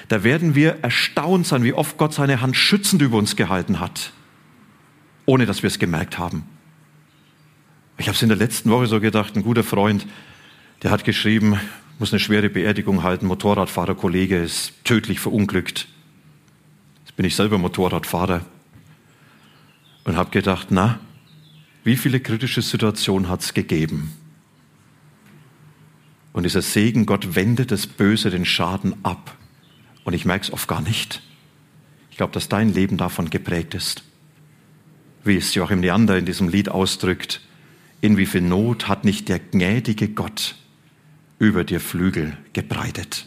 Da 0.08 0.22
werden 0.22 0.54
wir 0.54 0.78
erstaunt 0.82 1.46
sein, 1.46 1.64
wie 1.64 1.72
oft 1.72 1.98
Gott 1.98 2.14
seine 2.14 2.40
Hand 2.40 2.56
schützend 2.56 3.02
über 3.02 3.18
uns 3.18 3.34
gehalten 3.34 3.80
hat, 3.80 4.12
ohne 5.24 5.46
dass 5.46 5.62
wir 5.62 5.68
es 5.68 5.78
gemerkt 5.78 6.18
haben. 6.18 6.44
Ich 7.98 8.06
habe 8.08 8.14
es 8.14 8.22
in 8.22 8.28
der 8.28 8.38
letzten 8.38 8.70
Woche 8.70 8.86
so 8.86 9.00
gedacht, 9.00 9.36
ein 9.36 9.42
guter 9.42 9.64
Freund, 9.64 10.06
der 10.82 10.90
hat 10.90 11.04
geschrieben, 11.04 11.58
muss 11.98 12.12
eine 12.12 12.20
schwere 12.20 12.50
Beerdigung 12.50 13.02
halten, 13.02 13.26
Motorradfahrerkollege 13.26 14.36
ist 14.36 14.72
tödlich 14.84 15.18
verunglückt. 15.18 15.88
Jetzt 17.04 17.16
bin 17.16 17.24
ich 17.24 17.34
selber 17.34 17.58
Motorradfahrer 17.58 18.44
und 20.04 20.16
habe 20.16 20.30
gedacht, 20.30 20.68
na, 20.70 21.00
wie 21.84 21.96
viele 21.96 22.20
kritische 22.20 22.62
Situationen 22.62 23.28
hat 23.28 23.40
es 23.40 23.54
gegeben? 23.54 24.12
Und 26.32 26.42
dieser 26.42 26.60
Segen, 26.60 27.06
Gott 27.06 27.34
wendet 27.34 27.70
das 27.70 27.86
Böse, 27.86 28.30
den 28.30 28.44
Schaden 28.44 28.94
ab. 29.02 29.34
Und 30.06 30.14
ich 30.14 30.24
merke 30.24 30.44
es 30.44 30.52
oft 30.52 30.68
gar 30.68 30.80
nicht. 30.80 31.20
Ich 32.12 32.16
glaube, 32.16 32.32
dass 32.32 32.48
dein 32.48 32.72
Leben 32.72 32.96
davon 32.96 33.28
geprägt 33.28 33.74
ist. 33.74 34.04
Wie 35.24 35.36
es 35.36 35.52
Joachim 35.52 35.82
Leander 35.82 36.16
in 36.16 36.24
diesem 36.24 36.48
Lied 36.48 36.68
ausdrückt, 36.68 37.40
in 38.00 38.16
wie 38.16 38.26
viel 38.26 38.40
Not 38.40 38.86
hat 38.86 39.04
nicht 39.04 39.28
der 39.28 39.40
gnädige 39.40 40.08
Gott 40.08 40.54
über 41.40 41.64
dir 41.64 41.80
Flügel 41.80 42.36
gebreitet. 42.52 43.26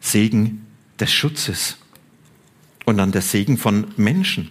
Segen 0.00 0.66
des 0.98 1.12
Schutzes 1.12 1.78
und 2.84 2.96
dann 2.96 3.12
der 3.12 3.22
Segen 3.22 3.56
von 3.56 3.86
Menschen. 3.96 4.50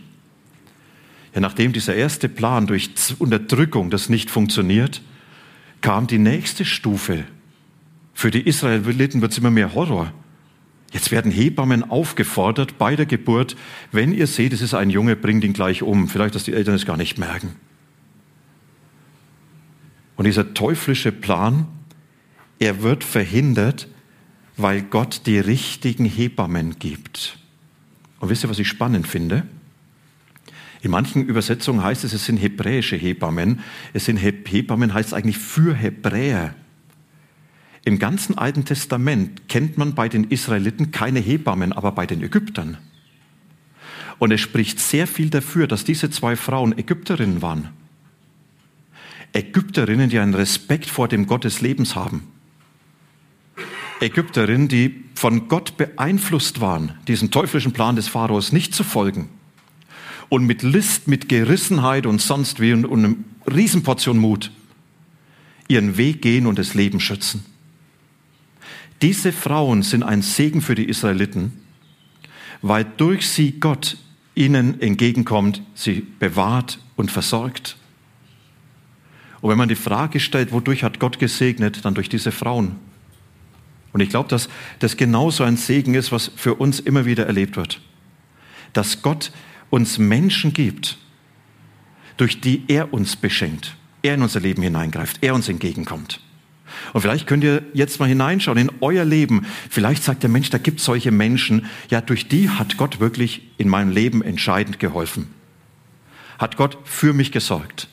Ja, 1.34 1.42
nachdem 1.42 1.74
dieser 1.74 1.96
erste 1.96 2.30
Plan 2.30 2.68
durch 2.68 2.92
Unterdrückung 3.20 3.90
das 3.90 4.08
nicht 4.08 4.32
funktioniert, 4.32 5.02
kam 5.82 6.08
die 6.08 6.20
nächste 6.20 6.64
Stufe. 6.64 7.26
Für 8.14 8.32
die 8.32 8.48
Israeliten 8.48 9.20
wird 9.22 9.34
es 9.34 9.38
immer 9.40 9.52
mehr 9.52 9.74
Horror. 9.74 10.14
Jetzt 10.92 11.12
werden 11.12 11.32
Hebammen 11.32 11.90
aufgefordert 11.90 12.78
bei 12.78 12.96
der 12.96 13.06
Geburt, 13.06 13.56
wenn 13.92 14.12
ihr 14.12 14.28
seht, 14.28 14.54
es 14.54 14.62
ist 14.62 14.74
ein 14.74 14.90
Junge, 14.90 15.16
bringt 15.16 15.44
ihn 15.44 15.54
gleich 15.54 15.84
um. 15.84 16.08
Vielleicht, 16.08 16.36
dass 16.36 16.44
die 16.44 16.54
Eltern 16.54 16.76
es 16.76 16.86
gar 16.86 16.98
nicht 16.98 17.18
merken. 17.20 17.56
Und 20.16 20.26
dieser 20.26 20.54
teuflische 20.54 21.12
Plan, 21.12 21.68
er 22.58 22.82
wird 22.82 23.04
verhindert, 23.04 23.88
weil 24.58 24.82
Gott 24.82 25.22
die 25.28 25.40
richtigen 25.40 26.06
Hebammen 26.06 26.80
gibt. 26.80 27.38
Und 28.20 28.30
wisst 28.30 28.44
ihr, 28.44 28.50
was 28.50 28.60
ich 28.60 28.68
spannend 28.68 29.08
finde? 29.08 29.44
In 30.82 30.92
manchen 30.92 31.26
Übersetzungen 31.26 31.84
heißt 31.84 32.04
es, 32.04 32.14
es 32.14 32.26
sind 32.26 32.38
hebräische 32.38 32.96
Hebammen. 32.96 33.62
Es 33.94 34.06
sind 34.06 34.18
Hebammen 34.18 34.94
heißt 34.94 35.14
eigentlich 35.14 35.38
für 35.38 35.74
Hebräer. 35.74 36.56
Im 37.86 38.00
ganzen 38.00 38.38
Alten 38.38 38.66
Testament 38.66 39.48
kennt 39.48 39.78
man 39.78 39.96
bei 39.96 40.10
den 40.10 40.26
Israeliten 40.26 40.92
keine 40.92 41.20
Hebammen, 41.20 41.74
aber 41.74 41.92
bei 41.92 42.06
den 42.06 42.22
Ägyptern. 42.22 42.78
Und 44.18 44.32
es 44.32 44.42
spricht 44.42 44.80
sehr 44.80 45.08
viel 45.08 45.30
dafür, 45.30 45.68
dass 45.68 45.86
diese 45.86 46.10
zwei 46.10 46.36
Frauen 46.36 46.78
Ägypterinnen 46.78 47.42
waren. 47.42 47.70
Ägypterinnen, 49.34 50.10
die 50.10 50.20
einen 50.20 50.34
Respekt 50.34 50.88
vor 50.88 51.08
dem 51.08 51.26
Gott 51.26 51.46
des 51.46 51.62
Lebens 51.62 51.96
haben. 51.96 52.28
Ägypterinnen, 54.02 54.68
die 54.68 55.04
von 55.16 55.48
Gott 55.48 55.78
beeinflusst 55.78 56.62
waren, 56.62 56.94
diesen 57.08 57.32
teuflischen 57.32 57.74
Plan 57.74 57.96
des 57.96 58.08
Pharaos 58.08 58.52
nicht 58.52 58.74
zu 58.74 58.84
folgen 58.84 59.30
und 60.30 60.46
mit 60.46 60.64
List, 60.64 61.08
mit 61.08 61.28
Gerissenheit 61.28 62.06
und 62.06 62.22
sonst 62.22 62.60
wie 62.60 62.74
und, 62.74 62.86
und 62.86 63.06
einer 63.06 63.16
Riesenportion 63.52 64.18
Mut 64.18 64.52
ihren 65.68 65.98
Weg 65.98 66.22
gehen 66.22 66.48
und 66.48 66.58
das 66.58 66.74
Leben 66.74 67.00
schützen. 67.00 67.46
Diese 69.02 69.32
Frauen 69.32 69.82
sind 69.82 70.04
ein 70.04 70.22
Segen 70.22 70.62
für 70.62 70.76
die 70.76 70.90
Israeliten, 70.90 71.54
weil 72.62 72.86
durch 72.86 73.28
sie 73.28 73.60
Gott 73.60 73.98
ihnen 74.36 74.82
entgegenkommt, 74.82 75.62
sie 75.74 76.06
bewahrt 76.20 76.80
und 76.96 77.12
versorgt. 77.12 77.78
Und 79.42 79.50
wenn 79.50 79.58
man 79.58 79.70
die 79.70 79.76
Frage 79.76 80.20
stellt, 80.20 80.52
wodurch 80.52 80.84
hat 80.84 81.00
Gott 81.00 81.20
gesegnet, 81.20 81.86
dann 81.86 81.94
durch 81.94 82.10
diese 82.10 82.32
Frauen. 82.32 82.76
Und 83.94 84.02
ich 84.02 84.10
glaube, 84.10 84.30
dass 84.30 84.50
das 84.80 84.98
genauso 84.98 85.44
ein 85.44 85.58
Segen 85.58 85.94
ist, 85.94 86.12
was 86.12 86.32
für 86.36 86.56
uns 86.56 86.80
immer 86.80 87.06
wieder 87.06 87.26
erlebt 87.26 87.56
wird. 87.56 87.82
Dass 88.74 89.02
Gott 89.02 89.32
uns 89.70 89.98
Menschen 89.98 90.54
gibt, 90.54 90.98
durch 92.18 92.42
die 92.42 92.64
er 92.68 92.94
uns 92.94 93.16
beschenkt, 93.16 93.76
er 94.02 94.16
in 94.16 94.22
unser 94.22 94.42
Leben 94.42 94.62
hineingreift, 94.62 95.20
er 95.22 95.34
uns 95.34 95.48
entgegenkommt. 95.48 96.20
Und 96.94 97.02
vielleicht 97.02 97.28
könnt 97.28 97.44
ihr 97.44 97.64
jetzt 97.74 98.00
mal 98.00 98.08
hineinschauen 98.08 98.58
in 98.58 98.72
euer 98.82 99.06
Leben. 99.06 99.46
Vielleicht 99.70 100.04
sagt 100.04 100.24
der 100.24 100.30
Mensch, 100.30 100.50
da 100.50 100.58
gibt 100.58 100.80
es 100.80 100.86
solche 100.86 101.12
Menschen, 101.12 101.66
ja, 101.90 102.02
durch 102.02 102.28
die 102.28 102.50
hat 102.50 102.78
Gott 102.78 103.00
wirklich 103.00 103.42
in 103.58 103.70
meinem 103.70 103.92
Leben 103.92 104.22
entscheidend 104.22 104.80
geholfen. 104.80 105.28
Hat 106.38 106.58
Gott 106.58 106.78
für 106.86 107.14
mich 107.14 107.32
gesorgt. 107.32 107.88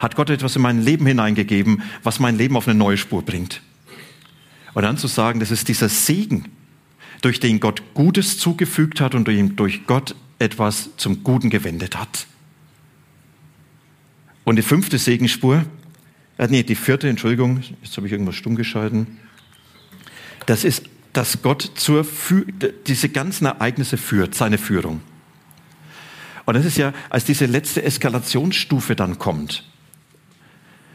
Hat 0.00 0.16
Gott 0.16 0.30
etwas 0.30 0.56
in 0.56 0.62
mein 0.62 0.82
Leben 0.82 1.06
hineingegeben, 1.06 1.82
was 2.02 2.20
mein 2.20 2.36
Leben 2.36 2.56
auf 2.56 2.66
eine 2.66 2.78
neue 2.78 2.96
Spur 2.96 3.22
bringt. 3.22 3.62
Und 4.74 4.82
dann 4.82 4.98
zu 4.98 5.06
sagen, 5.06 5.40
das 5.40 5.50
ist 5.50 5.68
dieser 5.68 5.88
Segen, 5.88 6.46
durch 7.20 7.40
den 7.40 7.60
Gott 7.60 7.82
Gutes 7.94 8.38
zugefügt 8.38 9.00
hat 9.00 9.14
und 9.14 9.26
durch 9.26 9.86
Gott 9.86 10.14
etwas 10.38 10.90
zum 10.96 11.24
Guten 11.24 11.48
gewendet 11.48 11.96
hat. 11.96 12.26
Und 14.44 14.56
die 14.56 14.62
fünfte 14.62 14.98
Segenspur, 14.98 15.64
äh, 16.38 16.48
nee, 16.48 16.62
die 16.62 16.74
vierte, 16.74 17.08
Entschuldigung, 17.08 17.62
jetzt 17.82 17.96
habe 17.96 18.06
ich 18.06 18.12
irgendwas 18.12 18.34
stumm 18.34 18.56
geschalten. 18.56 19.18
Das 20.46 20.64
ist, 20.64 20.84
dass 21.12 21.42
Gott 21.42 21.72
zur, 21.76 22.06
diese 22.86 23.08
ganzen 23.08 23.46
Ereignisse 23.46 23.96
führt, 23.96 24.34
seine 24.34 24.58
Führung. 24.58 25.00
Und 26.44 26.54
das 26.54 26.64
ist 26.66 26.76
ja, 26.76 26.92
als 27.08 27.24
diese 27.24 27.46
letzte 27.46 27.82
Eskalationsstufe 27.82 28.96
dann 28.96 29.18
kommt, 29.18 29.64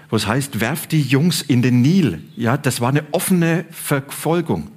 wo 0.10 0.16
es 0.16 0.28
heißt, 0.28 0.60
werft 0.60 0.92
die 0.92 1.02
Jungs 1.02 1.42
in 1.42 1.62
den 1.62 1.82
Nil. 1.82 2.24
Ja, 2.36 2.58
das 2.58 2.82
war 2.82 2.90
eine 2.90 3.06
offene 3.12 3.66
Verfolgung. 3.72 4.70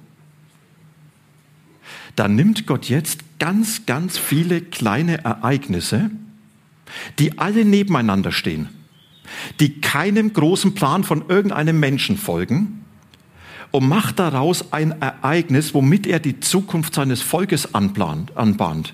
Da 2.15 2.27
nimmt 2.27 2.67
Gott 2.67 2.89
jetzt 2.89 3.39
ganz, 3.39 3.85
ganz 3.85 4.17
viele 4.17 4.61
kleine 4.61 5.23
Ereignisse, 5.23 6.11
die 7.17 7.39
alle 7.39 7.65
nebeneinander 7.65 8.31
stehen, 8.31 8.69
die 9.59 9.81
keinem 9.81 10.33
großen 10.33 10.75
Plan 10.75 11.03
von 11.03 11.25
irgendeinem 11.27 11.79
Menschen 11.79 12.17
folgen 12.17 12.83
und 13.71 13.87
macht 13.87 14.19
daraus 14.19 14.71
ein 14.71 15.01
Ereignis, 15.01 15.73
womit 15.73 16.05
er 16.05 16.19
die 16.19 16.39
Zukunft 16.39 16.93
seines 16.93 17.21
Volkes 17.21 17.73
anbahnt. 17.73 18.93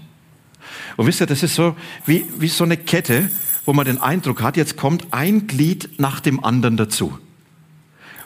Und 0.97 1.06
wisst 1.06 1.21
ihr, 1.21 1.28
das 1.28 1.43
ist 1.43 1.56
so 1.56 1.75
wie, 2.06 2.25
wie 2.38 2.47
so 2.47 2.63
eine 2.63 2.78
Kette, 2.78 3.30
wo 3.65 3.73
man 3.73 3.86
den 3.86 3.99
Eindruck 3.99 4.41
hat, 4.41 4.58
jetzt 4.58 4.78
kommt 4.78 5.08
ein 5.12 5.47
Glied 5.47 5.99
nach 5.99 6.19
dem 6.19 6.43
anderen 6.43 6.78
dazu. 6.78 7.19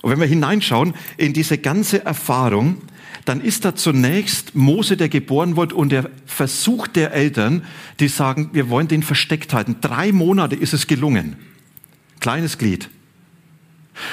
Und 0.01 0.11
wenn 0.11 0.19
wir 0.19 0.27
hineinschauen 0.27 0.93
in 1.17 1.33
diese 1.33 1.57
ganze 1.57 2.05
Erfahrung, 2.05 2.77
dann 3.25 3.41
ist 3.41 3.65
da 3.65 3.75
zunächst 3.75 4.53
Mose, 4.53 4.97
der 4.97 5.09
geboren 5.09 5.55
wird 5.55 5.73
und 5.73 5.91
der 5.91 6.09
Versuch 6.25 6.87
der 6.87 7.13
Eltern, 7.13 7.63
die 7.99 8.09
sagen, 8.09 8.49
wir 8.53 8.69
wollen 8.69 8.87
den 8.87 9.01
versteckt 9.01 9.53
halten. 9.53 9.77
Drei 9.81 10.11
Monate 10.11 10.55
ist 10.55 10.73
es 10.73 10.87
gelungen. 10.87 11.37
Kleines 12.23 12.57
Glied. 12.57 12.89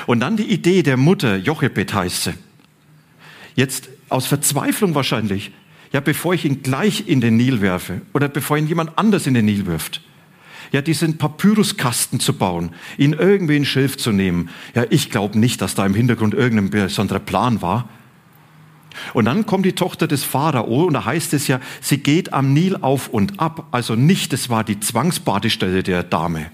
Und 0.09 0.19
dann 0.19 0.37
die 0.37 0.51
Idee 0.51 0.83
der 0.83 0.97
Mutter, 0.97 1.37
Jochebed 1.37 1.95
heißt 1.95 2.25
sie. 2.25 2.35
Jetzt 3.55 3.89
aus 4.09 4.27
Verzweiflung 4.27 4.97
wahrscheinlich, 4.97 5.53
ja, 5.93 6.01
bevor 6.01 6.35
ich 6.35 6.45
ihn 6.45 6.61
gleich 6.61 7.07
in 7.07 7.21
den 7.21 7.37
Nil 7.37 7.61
werfe 7.61 8.01
oder 8.13 8.29
bevor 8.29 8.57
ihn 8.57 8.67
jemand 8.67 8.99
anders 8.99 9.29
in 9.29 9.35
den 9.35 9.45
Nil 9.45 9.67
wirft, 9.67 10.03
ja, 10.73 10.83
diesen 10.83 11.19
Papyruskasten 11.19 12.19
zu 12.19 12.33
bauen, 12.33 12.71
ihn 12.99 13.13
irgendwie 13.13 13.57
in 13.57 13.65
Schilf 13.65 13.97
zu 13.97 14.11
nehmen. 14.11 14.51
Ja, 14.75 14.87
ich 14.91 15.11
glaube 15.11 15.39
nicht, 15.39 15.63
dass 15.63 15.77
da 15.77 15.87
im 15.87 15.95
Hintergrund 15.95 16.35
irgendein 16.35 16.71
besonderer 16.71 17.21
Plan 17.21 17.63
war. 17.63 17.89
Und 19.15 19.27
dann 19.27 19.47
kommt 19.47 19.67
die 19.67 19.77
Tochter 19.77 20.09
des 20.09 20.25
Pharao 20.25 20.83
und 20.87 20.95
da 20.95 21.05
heißt 21.05 21.33
es 21.33 21.47
ja, 21.47 21.61
sie 21.81 21.99
geht 21.99 22.33
am 22.33 22.55
Nil 22.55 22.77
auf 22.81 23.07
und 23.07 23.39
ab. 23.39 23.69
Also 23.71 23.95
nicht, 23.95 24.33
es 24.33 24.51
war 24.51 24.65
die 24.65 24.81
Zwangsbadestelle 24.81 25.85
der 25.85 26.03
Dame. 26.03 26.51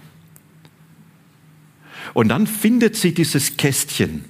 Und 2.16 2.28
dann 2.28 2.46
findet 2.46 2.96
sie 2.96 3.12
dieses 3.12 3.58
Kästchen. 3.58 4.24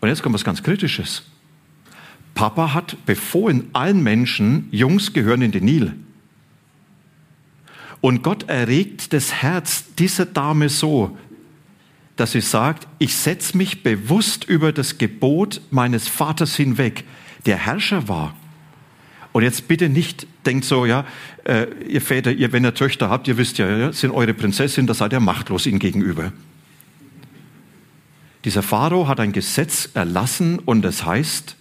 Und 0.00 0.08
jetzt 0.08 0.22
kommt 0.22 0.34
was 0.34 0.44
ganz 0.44 0.62
Kritisches. 0.62 1.24
Papa 2.34 2.72
hat 2.72 2.96
befohlen 3.04 3.68
allen 3.74 4.02
Menschen, 4.02 4.68
Jungs 4.70 5.12
gehören 5.12 5.42
in 5.42 5.52
den 5.52 5.66
Nil. 5.66 5.92
Und 8.00 8.22
Gott 8.22 8.48
erregt 8.48 9.12
das 9.12 9.34
Herz 9.34 9.84
dieser 9.98 10.24
Dame 10.24 10.70
so, 10.70 11.18
dass 12.16 12.32
sie 12.32 12.40
sagt, 12.40 12.88
ich 12.98 13.14
setze 13.14 13.58
mich 13.58 13.82
bewusst 13.82 14.44
über 14.44 14.72
das 14.72 14.96
Gebot 14.96 15.60
meines 15.70 16.08
Vaters 16.08 16.56
hinweg, 16.56 17.04
der 17.44 17.58
Herrscher 17.58 18.08
war. 18.08 18.34
Und 19.32 19.42
jetzt 19.42 19.68
bitte 19.68 19.90
nicht 19.90 20.26
denkt 20.46 20.64
so, 20.64 20.86
ja, 20.86 21.04
äh, 21.44 21.66
ihr 21.86 22.00
Väter, 22.00 22.32
ihr, 22.32 22.52
wenn 22.52 22.64
ihr 22.64 22.72
Töchter 22.72 23.10
habt, 23.10 23.28
ihr 23.28 23.36
wisst 23.36 23.58
ja, 23.58 23.68
ja 23.68 23.92
sind 23.92 24.12
eure 24.12 24.32
Prinzessin, 24.32 24.86
da 24.86 24.94
seid 24.94 25.12
ihr 25.12 25.20
machtlos 25.20 25.66
ihnen 25.66 25.78
gegenüber. 25.78 26.32
Dieser 28.46 28.62
Pharao 28.62 29.08
hat 29.08 29.18
ein 29.18 29.32
Gesetz 29.32 29.90
erlassen 29.94 30.60
und 30.60 30.82
das 30.82 31.04
heißt, 31.04 31.56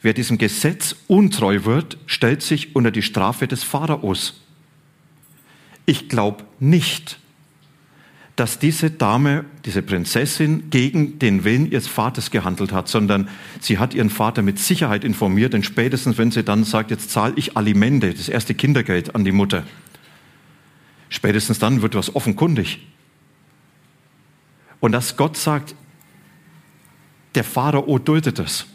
wer 0.00 0.14
diesem 0.14 0.38
Gesetz 0.38 0.96
untreu 1.08 1.66
wird, 1.66 1.98
stellt 2.06 2.42
sich 2.42 2.74
unter 2.74 2.90
die 2.90 3.02
Strafe 3.02 3.46
des 3.46 3.62
Pharaos. 3.64 4.40
Ich 5.84 6.08
glaube 6.08 6.44
nicht, 6.58 7.18
dass 8.34 8.58
diese 8.58 8.90
Dame, 8.90 9.44
diese 9.66 9.82
Prinzessin 9.82 10.70
gegen 10.70 11.18
den 11.18 11.44
Willen 11.44 11.70
ihres 11.70 11.86
Vaters 11.86 12.30
gehandelt 12.30 12.72
hat, 12.72 12.88
sondern 12.88 13.28
sie 13.60 13.76
hat 13.76 13.92
ihren 13.92 14.08
Vater 14.08 14.40
mit 14.40 14.58
Sicherheit 14.58 15.04
informiert, 15.04 15.52
denn 15.52 15.62
spätestens, 15.62 16.16
wenn 16.16 16.30
sie 16.30 16.42
dann 16.42 16.64
sagt, 16.64 16.90
jetzt 16.90 17.10
zahle 17.10 17.34
ich 17.36 17.58
Alimente, 17.58 18.14
das 18.14 18.30
erste 18.30 18.54
Kindergeld 18.54 19.14
an 19.14 19.26
die 19.26 19.32
Mutter, 19.32 19.64
spätestens 21.10 21.58
dann 21.58 21.82
wird 21.82 21.94
was 21.94 22.16
offenkundig. 22.16 22.86
Und 24.80 24.92
dass 24.92 25.18
Gott 25.18 25.36
sagt, 25.36 25.74
der 27.34 27.44
Pharao 27.44 27.98
duldet 27.98 28.38
es. 28.38 28.66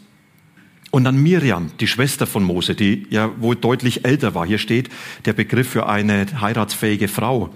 Und 0.90 1.04
dann 1.04 1.16
Miriam, 1.16 1.72
die 1.80 1.88
Schwester 1.88 2.26
von 2.26 2.42
Mose, 2.42 2.74
die 2.74 3.06
ja 3.10 3.30
wohl 3.40 3.56
deutlich 3.56 4.04
älter 4.04 4.34
war. 4.34 4.46
Hier 4.46 4.58
steht 4.58 4.88
der 5.24 5.32
Begriff 5.32 5.68
für 5.68 5.86
eine 5.88 6.26
heiratsfähige 6.40 7.08
Frau, 7.08 7.50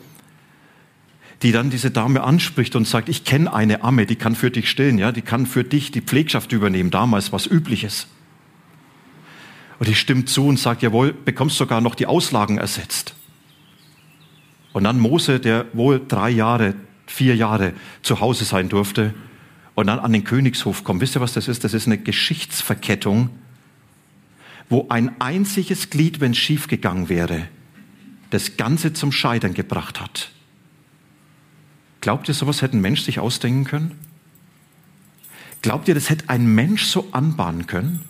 die 1.42 1.52
dann 1.52 1.70
diese 1.70 1.90
Dame 1.90 2.22
anspricht 2.22 2.76
und 2.76 2.86
sagt, 2.86 3.08
ich 3.08 3.24
kenne 3.24 3.52
eine 3.52 3.82
Amme, 3.82 4.04
die 4.04 4.16
kann 4.16 4.34
für 4.34 4.50
dich 4.50 4.68
stillen, 4.68 4.98
ja, 4.98 5.10
die 5.10 5.22
kann 5.22 5.46
für 5.46 5.64
dich 5.64 5.90
die 5.90 6.02
Pflegschaft 6.02 6.52
übernehmen, 6.52 6.90
damals 6.90 7.32
was 7.32 7.46
übliches. 7.46 8.08
Und 9.78 9.88
die 9.88 9.94
stimmt 9.94 10.28
zu 10.28 10.46
und 10.46 10.58
sagt, 10.58 10.82
jawohl, 10.82 11.14
bekommst 11.14 11.56
sogar 11.56 11.80
noch 11.80 11.94
die 11.94 12.06
Auslagen 12.06 12.58
ersetzt. 12.58 13.14
Und 14.74 14.84
dann 14.84 14.98
Mose, 14.98 15.40
der 15.40 15.64
wohl 15.72 16.02
drei 16.06 16.28
Jahre, 16.28 16.74
vier 17.06 17.34
Jahre 17.34 17.72
zu 18.02 18.20
Hause 18.20 18.44
sein 18.44 18.68
durfte, 18.68 19.14
und 19.74 19.86
dann 19.86 19.98
an 19.98 20.12
den 20.12 20.24
Königshof 20.24 20.84
kommen. 20.84 21.00
Wisst 21.00 21.16
ihr, 21.16 21.20
was 21.20 21.32
das 21.32 21.48
ist? 21.48 21.64
Das 21.64 21.74
ist 21.74 21.86
eine 21.86 21.98
Geschichtsverkettung, 21.98 23.30
wo 24.68 24.86
ein 24.88 25.20
einziges 25.20 25.90
Glied, 25.90 26.20
wenn 26.20 26.32
es 26.32 26.38
schiefgegangen 26.38 27.08
wäre, 27.08 27.48
das 28.30 28.56
Ganze 28.56 28.92
zum 28.92 29.12
Scheitern 29.12 29.54
gebracht 29.54 30.00
hat. 30.00 30.30
Glaubt 32.00 32.28
ihr, 32.28 32.34
sowas 32.34 32.62
hätte 32.62 32.76
ein 32.76 32.80
Mensch 32.80 33.02
sich 33.02 33.18
ausdenken 33.18 33.64
können? 33.64 33.98
Glaubt 35.62 35.88
ihr, 35.88 35.94
das 35.94 36.08
hätte 36.08 36.28
ein 36.28 36.46
Mensch 36.54 36.84
so 36.84 37.08
anbahnen 37.12 37.66
können? 37.66 38.00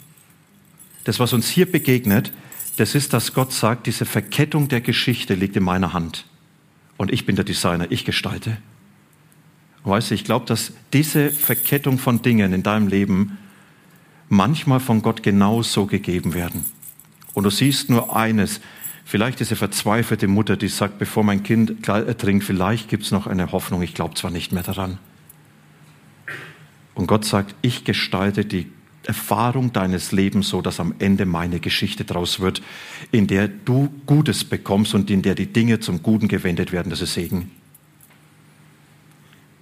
Das, 1.05 1.19
was 1.19 1.33
uns 1.33 1.49
hier 1.49 1.71
begegnet, 1.71 2.33
das 2.77 2.95
ist, 2.95 3.13
dass 3.13 3.35
Gott 3.35 3.53
sagt, 3.53 3.87
diese 3.87 4.05
Verkettung 4.05 4.69
der 4.69 4.81
Geschichte 4.81 5.35
liegt 5.35 5.57
in 5.57 5.65
meiner 5.65 5.93
Hand. 5.93 6.27
Und 6.97 7.13
ich 7.13 7.27
bin 7.27 7.35
der 7.35 7.45
Designer, 7.45 7.91
ich 7.91 8.05
gestalte. 8.05 8.59
Weißt 9.85 10.11
du, 10.11 10.15
ich 10.15 10.25
glaube, 10.25 10.47
dass 10.47 10.73
diese 10.93 11.31
Verkettung 11.31 11.99
von 11.99 12.23
Dingen 12.23 12.53
in 12.53 12.63
deinem 12.63 12.89
Leben 12.89 13.39
manchmal 14.29 14.81
von 14.81 15.03
Gott 15.03 15.23
genauso 15.23 15.87
gegeben 15.87 16.35
werden. 16.35 16.65
Und 17.35 17.45
du 17.45 17.51
siehst 17.51 17.91
nur 17.91 18.17
eines, 18.17 18.61
vielleicht 19.05 19.41
diese 19.41 19.57
verzweifelte 19.57 20.29
Mutter, 20.29 20.57
die 20.57 20.69
sagt, 20.69 20.99
bevor 20.99 21.25
mein 21.25 21.43
Kind 21.43 21.87
ertrinkt, 21.89 22.45
vielleicht 22.45 22.89
gibt 22.89 23.05
es 23.05 23.11
noch 23.11 23.27
eine 23.27 23.53
Hoffnung, 23.53 23.83
ich 23.83 23.95
glaube 23.95 24.15
zwar 24.15 24.31
nicht 24.31 24.53
mehr 24.53 24.63
daran. 24.63 24.99
Und 26.95 27.07
Gott 27.07 27.25
sagt, 27.25 27.55
ich 27.63 27.85
gestalte 27.85 28.45
die 28.45 28.67
Erfahrung 29.05 29.73
deines 29.73 30.13
Lebens 30.13 30.51
so, 30.51 30.61
dass 30.61 30.79
am 30.79 30.95
Ende 30.99 31.25
meine 31.25 31.59
Geschichte 31.59 32.05
daraus 32.05 32.41
wird, 32.41 32.61
in 33.13 33.27
der 33.27 33.49
du 33.49 33.89
Gutes 34.07 34.45
bekommst 34.45 34.95
und 34.95 35.11
in 35.11 35.23
der 35.23 35.35
die 35.35 35.47
Dinge 35.47 35.81
zum 35.81 36.03
Guten 36.03 36.29
gewendet 36.29 36.73
werden. 36.73 36.91
Das 36.91 37.01
ist 37.01 37.15
Segen. 37.15 37.51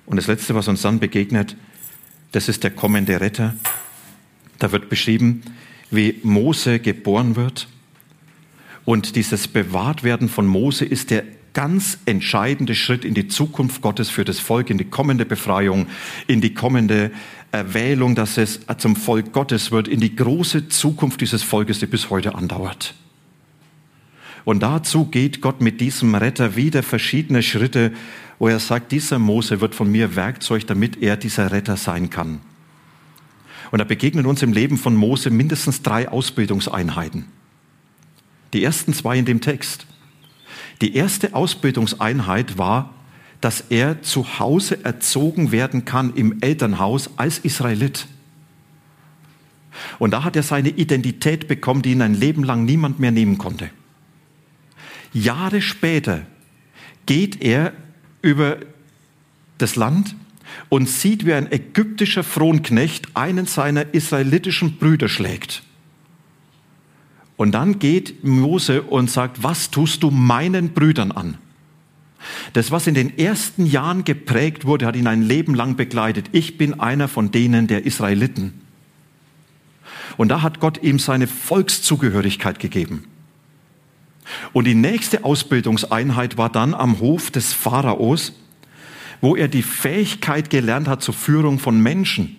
Und 0.09 0.17
das 0.17 0.27
Letzte, 0.27 0.55
was 0.55 0.69
uns 0.69 0.81
dann 0.81 1.01
begegnet, 1.01 1.55
das 2.33 2.49
ist 2.49 2.65
der 2.65 2.71
kommende 2.71 3.21
Retter. 3.21 3.55
Da 4.59 4.73
wird 4.73 4.89
beschrieben, 4.89 5.43
wie 5.91 6.19
Mose 6.23 6.81
geboren 6.81 7.37
wird. 7.37 7.69
Und 8.87 9.17
dieses 9.17 9.49
Bewahrtwerden 9.49 10.31
von 10.31 10.47
Mose 10.47 10.87
ist 10.87 11.11
der 11.11 11.25
ganz 11.53 11.99
entscheidende 12.07 12.75
Schritt 12.75 13.05
in 13.05 13.13
die 13.13 13.29
Zukunft 13.29 13.83
Gottes 13.83 14.09
für 14.09 14.25
das 14.25 14.39
Volk, 14.39 14.71
in 14.71 14.79
die 14.79 14.87
kommende 14.87 15.27
Befreiung, 15.27 15.89
in 16.27 16.41
die 16.41 16.55
kommende 16.55 17.11
Erwählung, 17.53 18.15
dass 18.15 18.39
es 18.39 18.61
zum 18.79 18.97
Volk 18.97 19.33
Gottes 19.33 19.71
wird, 19.71 19.89
in 19.89 20.01
die 20.01 20.17
große 20.17 20.69
Zukunft 20.69 21.21
dieses 21.21 21.43
Volkes, 21.43 21.81
die 21.81 21.87
bis 21.87 22.09
heute 22.09 22.35
andauert. 22.35 22.95
Und 24.45 24.63
dazu 24.63 25.07
geht 25.07 25.41
Gott 25.41 25.61
mit 25.61 25.81
diesem 25.81 26.15
Retter 26.15 26.57
wieder 26.57 26.83
verschiedene 26.83 27.43
Schritte, 27.43 27.93
wo 28.39 28.49
er 28.49 28.61
sagt, 28.61 28.93
dieser 28.93 29.19
Mose 29.19 29.61
wird 29.61 29.75
von 29.75 29.91
mir 29.91 30.17
Werkzeug, 30.17 30.67
damit 30.67 31.03
er 31.03 31.17
dieser 31.17 31.51
Retter 31.51 31.77
sein 31.77 32.11
kann. 32.11 32.41
Und 33.71 33.79
da 33.81 33.85
begegnen 33.85 34.27
uns 34.27 34.43
im 34.43 34.53
Leben 34.53 34.79
von 34.79 34.95
Mose 34.95 35.31
mindestens 35.31 35.83
drei 35.83 36.09
Ausbildungseinheiten. 36.09 37.27
Die 38.53 38.65
ersten 38.65 38.95
zwei 38.95 39.19
in 39.19 39.25
dem 39.25 39.41
Text. 39.41 39.87
Die 40.81 40.95
erste 40.95 41.35
Ausbildungseinheit 41.35 42.57
war, 42.57 42.95
dass 43.41 43.61
er 43.69 44.03
zu 44.03 44.39
Hause 44.39 44.85
erzogen 44.85 45.53
werden 45.53 45.85
kann 45.85 46.15
im 46.15 46.41
Elternhaus 46.41 47.11
als 47.17 47.39
Israelit. 47.39 48.07
Und 49.99 50.13
da 50.13 50.25
hat 50.25 50.35
er 50.35 50.43
seine 50.43 50.71
Identität 50.71 51.47
bekommen, 51.47 51.83
die 51.83 51.93
ihn 51.93 52.03
ein 52.03 52.15
Leben 52.15 52.43
lang 52.43 52.65
niemand 52.65 52.99
mehr 52.99 53.11
nehmen 53.11 53.39
konnte. 53.39 53.71
Jahre 55.13 55.63
später 55.63 56.27
geht 57.07 57.43
er 57.43 57.73
über 58.23 58.59
das 59.59 59.77
Land 59.77 60.15
und 60.69 60.89
sieht, 60.89 61.27
wie 61.27 61.35
ein 61.35 61.51
ägyptischer 61.51 62.23
Fronknecht 62.23 63.17
einen 63.17 63.47
seiner 63.47 63.95
israelitischen 63.95 64.77
Brüder 64.77 65.09
schlägt. 65.09 65.63
Und 67.37 67.53
dann 67.53 67.79
geht 67.79 68.25
Mose 68.25 68.83
und 68.83 69.11
sagt, 69.11 69.43
was 69.43 69.71
tust 69.71 70.03
du 70.03 70.11
meinen 70.11 70.71
Brüdern 70.71 71.13
an? 71.13 71.39
Das, 72.53 72.73
was 72.73 72.87
in 72.87 72.95
den 72.95 73.17
ersten 73.17 73.65
Jahren 73.65 74.05
geprägt 74.05 74.65
wurde, 74.65 74.87
hat 74.87 74.97
ihn 74.97 75.07
ein 75.07 75.23
Leben 75.23 75.55
lang 75.55 75.77
begleitet. 75.77 76.27
Ich 76.33 76.59
bin 76.59 76.81
einer 76.81 77.07
von 77.07 77.31
denen 77.31 77.69
der 77.69 77.87
Israeliten. 77.87 78.61
Und 80.17 80.29
da 80.29 80.43
hat 80.43 80.59
Gott 80.59 80.83
ihm 80.83 80.99
seine 80.99 81.29
Volkszugehörigkeit 81.29 82.59
gegeben. 82.59 83.05
Und 84.53 84.67
die 84.67 84.75
nächste 84.75 85.25
Ausbildungseinheit 85.25 86.37
war 86.37 86.51
dann 86.51 86.75
am 86.75 87.01
Hof 87.01 87.31
des 87.31 87.53
Pharaos, 87.53 88.33
wo 89.21 89.37
er 89.37 89.49
die 89.49 89.63
Fähigkeit 89.63 90.51
gelernt 90.51 90.89
hat 90.89 91.03
zur 91.03 91.15
Führung 91.15 91.59
von 91.59 91.81
Menschen. 91.81 92.37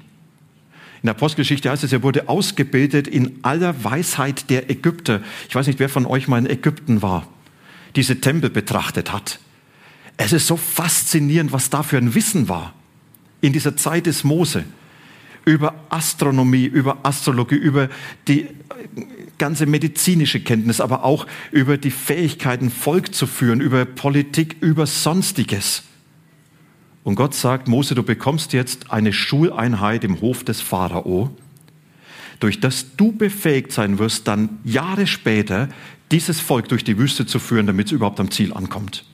In 1.02 1.08
der 1.08 1.15
Apostelgeschichte 1.15 1.69
heißt 1.69 1.84
es, 1.84 1.93
er 1.93 2.04
wurde 2.04 2.28
ausgebildet 2.28 3.08
in 3.08 3.39
aller 3.41 3.84
Weisheit 3.84 4.49
der 4.49 4.69
Ägypter. 4.69 5.21
Ich 5.47 5.56
weiß 5.56 5.67
nicht, 5.67 5.80
wer 5.80 5.89
von 5.89 6.06
euch 6.06 6.28
mal 6.28 6.39
in 6.39 6.49
Ägypten 6.49 7.02
war, 7.02 7.28
diese 7.95 8.19
Tempel 8.19 8.49
betrachtet 8.49 9.13
hat. 9.13 9.39
Es 10.17 10.34
ist 10.34 10.47
so 10.47 10.58
faszinierend, 10.58 11.54
was 11.54 11.69
da 11.69 11.84
für 11.84 11.97
ein 11.97 12.15
Wissen 12.15 12.49
war 12.49 12.73
in 13.39 13.54
dieser 13.54 13.78
Zeit 13.78 14.06
des 14.06 14.25
Mose 14.25 14.65
über 15.45 15.73
Astronomie, 15.89 16.65
über 16.65 16.97
Astrologie, 17.04 17.56
über 17.56 17.89
die 18.28 18.47
ganze 19.39 19.65
medizinische 19.65 20.39
Kenntnis, 20.39 20.80
aber 20.80 21.04
auch 21.04 21.25
über 21.52 21.78
die 21.78 21.89
Fähigkeiten, 21.89 22.69
Volk 22.69 23.15
zu 23.15 23.25
führen, 23.25 23.62
über 23.62 23.86
Politik, 23.86 24.58
über 24.62 24.86
Sonstiges. 24.86 25.84
Und 27.04 27.15
Gott 27.15 27.34
sagt, 27.34 27.67
Mose, 27.67 27.95
du 27.95 28.04
bekommst 28.04 28.54
jetzt 28.54 28.91
eine 28.91 29.13
Schuleinheit 29.13 30.04
im 30.04 30.21
Hof 30.21 30.43
des 30.43 30.62
Pharao, 30.62 31.36
durch 32.39 32.60
das 32.60 32.95
du 32.95 33.12
befähigt 33.12 33.71
sein 33.71 33.97
wirst, 33.97 34.28
dann 34.28 34.60
Jahre 34.63 35.08
später 35.08 35.69
dieses 36.12 36.39
Volk 36.39 36.69
durch 36.69 36.84
die 36.84 36.97
Wüste 36.97 37.25
zu 37.25 37.39
führen, 37.39 37.67
damit 37.67 37.88
es 37.88 37.91
überhaupt 37.91 38.19
am 38.19 38.32
Ziel 38.32 38.54
ankommt. 38.54 39.06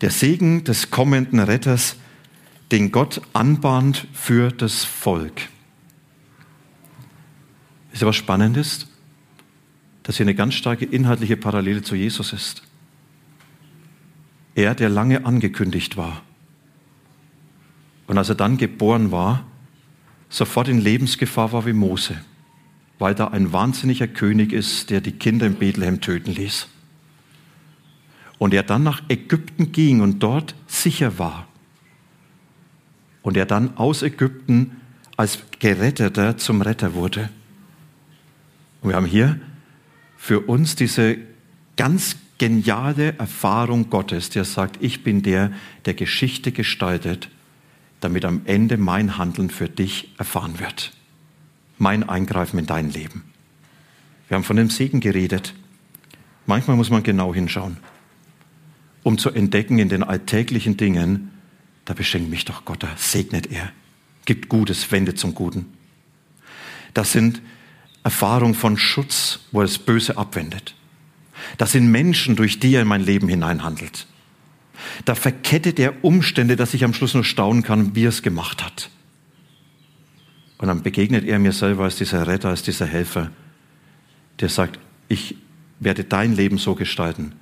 Der 0.00 0.10
Segen 0.10 0.64
des 0.64 0.90
kommenden 0.90 1.38
Retters, 1.38 1.96
den 2.72 2.90
Gott 2.90 3.20
anbahnt 3.32 4.06
für 4.12 4.50
das 4.50 4.84
Volk. 4.84 5.48
Ist 7.92 8.00
ja 8.00 8.08
was 8.08 8.16
Spannendes, 8.16 8.86
dass 10.02 10.16
hier 10.16 10.24
eine 10.24 10.34
ganz 10.34 10.54
starke 10.54 10.84
inhaltliche 10.84 11.36
Parallele 11.36 11.82
zu 11.82 11.94
Jesus 11.94 12.32
ist. 12.32 12.62
Er, 14.54 14.74
der 14.74 14.88
lange 14.88 15.24
angekündigt 15.24 15.96
war. 15.96 16.22
Und 18.06 18.18
als 18.18 18.28
er 18.28 18.34
dann 18.34 18.58
geboren 18.58 19.12
war, 19.12 19.44
sofort 20.28 20.68
in 20.68 20.80
Lebensgefahr 20.80 21.52
war 21.52 21.64
wie 21.66 21.72
Mose, 21.72 22.16
weil 22.98 23.14
da 23.14 23.28
ein 23.28 23.52
wahnsinniger 23.52 24.08
König 24.08 24.52
ist, 24.52 24.90
der 24.90 25.00
die 25.00 25.12
Kinder 25.12 25.46
in 25.46 25.54
Bethlehem 25.54 26.00
töten 26.00 26.32
ließ. 26.32 26.68
Und 28.38 28.52
er 28.52 28.62
dann 28.62 28.82
nach 28.82 29.02
Ägypten 29.08 29.72
ging 29.72 30.00
und 30.00 30.22
dort 30.22 30.54
sicher 30.66 31.18
war. 31.18 31.46
Und 33.22 33.36
er 33.36 33.46
dann 33.46 33.76
aus 33.76 34.02
Ägypten 34.02 34.72
als 35.16 35.38
Geretteter 35.60 36.36
zum 36.36 36.60
Retter 36.60 36.94
wurde. 36.94 37.30
Und 38.82 38.90
wir 38.90 38.96
haben 38.96 39.06
hier 39.06 39.40
für 40.16 40.40
uns 40.40 40.76
diese 40.76 41.16
ganz 41.76 42.16
geniale 42.38 43.16
Erfahrung 43.18 43.88
Gottes, 43.88 44.30
der 44.30 44.44
sagt, 44.44 44.82
ich 44.82 45.04
bin 45.04 45.22
der, 45.22 45.52
der 45.84 45.94
Geschichte 45.94 46.52
gestaltet, 46.52 47.30
damit 48.00 48.24
am 48.24 48.42
Ende 48.44 48.76
mein 48.76 49.16
Handeln 49.16 49.48
für 49.48 49.68
dich 49.68 50.12
erfahren 50.18 50.58
wird. 50.58 50.92
Mein 51.78 52.08
Eingreifen 52.08 52.58
in 52.58 52.66
dein 52.66 52.90
Leben. 52.90 53.24
Wir 54.28 54.36
haben 54.36 54.44
von 54.44 54.56
dem 54.56 54.70
Segen 54.70 55.00
geredet. 55.00 55.54
Manchmal 56.46 56.76
muss 56.76 56.90
man 56.90 57.04
genau 57.04 57.32
hinschauen, 57.32 57.76
um 59.04 59.18
zu 59.18 59.30
entdecken 59.30 59.78
in 59.78 59.88
den 59.88 60.02
alltäglichen 60.02 60.76
Dingen, 60.76 61.30
da 61.84 61.94
beschenkt 61.94 62.30
mich 62.30 62.44
doch 62.44 62.64
Gott, 62.64 62.82
da 62.82 62.88
segnet 62.96 63.52
er, 63.52 63.70
gibt 64.24 64.48
Gutes, 64.48 64.90
wendet 64.90 65.18
zum 65.18 65.34
Guten. 65.34 65.66
Das 66.94 67.12
sind 67.12 67.40
Erfahrungen 68.04 68.54
von 68.54 68.76
Schutz, 68.76 69.40
wo 69.52 69.60
er 69.60 69.66
das 69.66 69.78
Böse 69.78 70.16
abwendet. 70.16 70.74
Das 71.58 71.72
sind 71.72 71.90
Menschen, 71.90 72.36
durch 72.36 72.58
die 72.58 72.74
er 72.74 72.82
in 72.82 72.88
mein 72.88 73.04
Leben 73.04 73.28
hineinhandelt. 73.28 74.06
Da 75.04 75.14
verkettet 75.14 75.78
er 75.78 76.04
Umstände, 76.04 76.56
dass 76.56 76.74
ich 76.74 76.84
am 76.84 76.94
Schluss 76.94 77.14
nur 77.14 77.24
staunen 77.24 77.62
kann, 77.62 77.94
wie 77.94 78.04
er 78.04 78.08
es 78.08 78.22
gemacht 78.22 78.64
hat. 78.64 78.90
Und 80.58 80.68
dann 80.68 80.82
begegnet 80.82 81.24
er 81.24 81.38
mir 81.38 81.52
selber 81.52 81.84
als 81.84 81.96
dieser 81.96 82.26
Retter, 82.26 82.48
als 82.48 82.62
dieser 82.62 82.86
Helfer, 82.86 83.30
der 84.40 84.48
sagt, 84.48 84.78
ich 85.08 85.36
werde 85.80 86.04
dein 86.04 86.34
Leben 86.34 86.58
so 86.58 86.74
gestalten, 86.74 87.32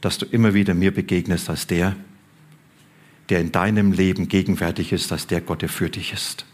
dass 0.00 0.18
du 0.18 0.26
immer 0.26 0.54
wieder 0.54 0.74
mir 0.74 0.92
begegnest 0.94 1.50
als 1.50 1.66
der, 1.66 1.96
der 3.28 3.40
in 3.40 3.52
deinem 3.52 3.92
Leben 3.92 4.28
gegenwärtig 4.28 4.92
ist, 4.92 5.12
als 5.12 5.26
der 5.26 5.40
Gott, 5.40 5.62
der 5.62 5.68
für 5.68 5.90
dich 5.90 6.12
ist. 6.12 6.46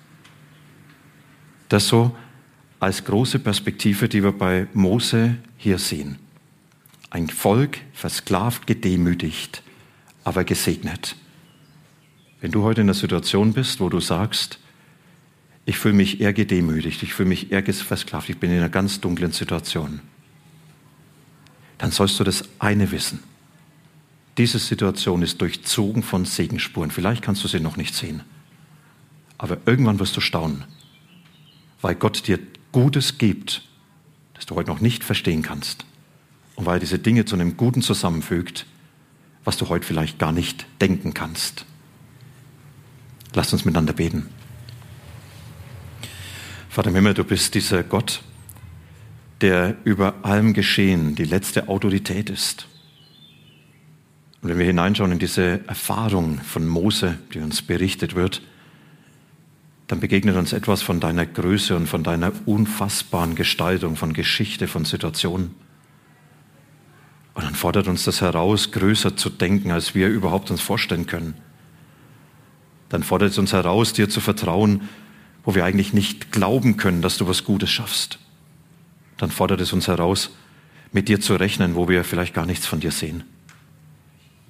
Das 1.69 1.87
so 1.89 2.17
als 2.81 3.05
große 3.05 3.39
Perspektive, 3.39 4.09
die 4.09 4.23
wir 4.23 4.33
bei 4.33 4.67
Mose 4.75 5.37
hier 5.57 5.79
sehen. 5.79 6.19
Ein 7.11 7.29
Volk 7.29 7.79
versklavt, 7.93 8.67
gedemütigt, 8.67 9.63
aber 10.25 10.45
gesegnet. 10.45 11.17
Wenn 12.41 12.51
du 12.51 12.63
heute 12.63 12.83
in 12.83 12.89
der 12.89 12.95
Situation 12.95 13.53
bist, 13.53 13.81
wo 13.81 13.89
du 13.89 14.01
sagst, 14.01 14.59
ich 15.67 15.79
fühle 15.79 15.95
mich 15.95 16.21
eher 16.21 16.33
gedemütigt, 16.33 17.03
ich 17.03 17.15
fühle 17.15 17.31
mich 17.31 17.53
eher 17.53 17.65
versklavt, 17.73 18.29
ich 18.29 18.39
bin 18.39 18.51
in 18.51 18.59
einer 18.59 18.69
ganz 18.69 19.01
dunklen 19.01 19.33
Situation, 19.33 20.01
dann 21.79 21.91
sollst 21.91 22.21
du 22.21 22.25
das 22.25 22.45
eine 22.59 22.91
wissen. 22.91 23.21
Diese 24.37 24.59
Situation 24.59 25.23
ist 25.23 25.41
durchzogen 25.41 26.03
von 26.03 26.25
Segenspuren. 26.25 26.91
Vielleicht 26.91 27.23
kannst 27.23 27.45
du 27.45 27.49
sie 27.49 27.61
noch 27.61 27.77
nicht 27.77 27.95
sehen. 27.95 28.23
Aber 29.39 29.59
irgendwann 29.67 29.99
wirst 29.99 30.17
du 30.17 30.21
staunen, 30.21 30.65
weil 31.81 31.95
Gott 31.95 32.27
dir 32.27 32.39
Gutes 32.75 33.19
gibt, 33.19 33.63
das 34.35 34.47
du 34.47 34.57
heute 34.57 34.69
noch 34.69 34.81
nicht 34.81 35.05
verstehen 35.05 35.43
kannst. 35.43 35.85
Und 36.57 36.67
weil 36.67 36.81
diese 36.81 36.99
Dinge 36.99 37.25
zu 37.25 37.37
einem 37.37 37.57
Guten 37.57 37.83
zusammenfügt, 37.83 38.67
was 39.45 39.57
du 39.57 39.69
heute 39.69 39.87
vielleicht 39.87 40.19
gar 40.19 40.33
nicht 40.33 40.67
denken 40.81 41.15
kannst. 41.15 41.67
Lasst 43.33 43.53
uns 43.53 43.65
miteinander 43.65 43.93
beten. 43.93 44.29
Vater 46.69 46.91
im 46.91 46.97
Himmel, 46.97 47.15
du 47.15 47.23
bist 47.23 47.55
dieser 47.55 47.85
Gott, 47.85 48.23
der 49.41 49.77
über 49.85 50.15
allem 50.23 50.53
Geschehen 50.53 51.15
die 51.15 51.27
letzte 51.27 51.69
Autorität 51.69 52.29
ist. 52.29 52.67
Und 54.43 54.49
wenn 54.49 54.59
wir 54.59 54.67
hineinschauen 54.67 55.13
in 55.13 55.21
diese 55.21 55.65
Erfahrung 55.69 56.41
von 56.41 56.67
Mose, 56.67 57.21
die 57.35 57.39
uns 57.39 57.63
berichtet 57.63 58.17
wird, 58.17 58.43
dann 59.87 60.01
begegnet 60.01 60.37
uns 60.37 60.53
etwas 60.53 60.83
von 60.83 61.01
deiner 61.01 61.27
Größe 61.27 61.77
und 61.77 61.87
von 61.87 62.03
deiner 62.03 62.33
unfassbaren 62.47 63.35
Gestaltung 63.35 63.97
von 63.97 64.12
Geschichte, 64.12 64.66
von 64.66 64.85
Situationen. 64.85 65.55
Und 67.35 67.44
dann 67.44 67.55
fordert 67.55 67.88
uns 67.88 68.05
das 68.05 68.20
heraus, 68.20 68.70
größer 68.70 69.16
zu 69.16 69.29
denken, 69.29 69.70
als 69.70 69.94
wir 69.94 70.09
überhaupt 70.09 70.51
uns 70.51 70.61
vorstellen 70.61 71.07
können. 71.07 71.35
Dann 72.88 73.03
fordert 73.03 73.33
es 73.33 73.38
uns 73.38 73.53
heraus, 73.53 73.92
dir 73.92 74.09
zu 74.09 74.20
vertrauen, 74.20 74.88
wo 75.44 75.55
wir 75.55 75.64
eigentlich 75.64 75.92
nicht 75.92 76.33
glauben 76.33 76.77
können, 76.77 77.03
dass 77.03 77.18
du 77.18 77.27
was 77.27 77.44
Gutes 77.44 77.70
schaffst. 77.70 78.18
Dann 79.18 79.31
fordert 79.31 79.61
es 79.61 79.73
uns 79.73 79.88
heraus, 79.88 80.31
mit 80.92 81.09
dir 81.09 81.20
zu 81.20 81.35
rechnen, 81.35 81.75
wo 81.75 81.88
wir 81.88 82.05
vielleicht 82.05 82.35
gar 82.35 82.47
nichts 82.47 82.66
von 82.66 82.81
dir 82.81 82.92
sehen. 82.92 83.25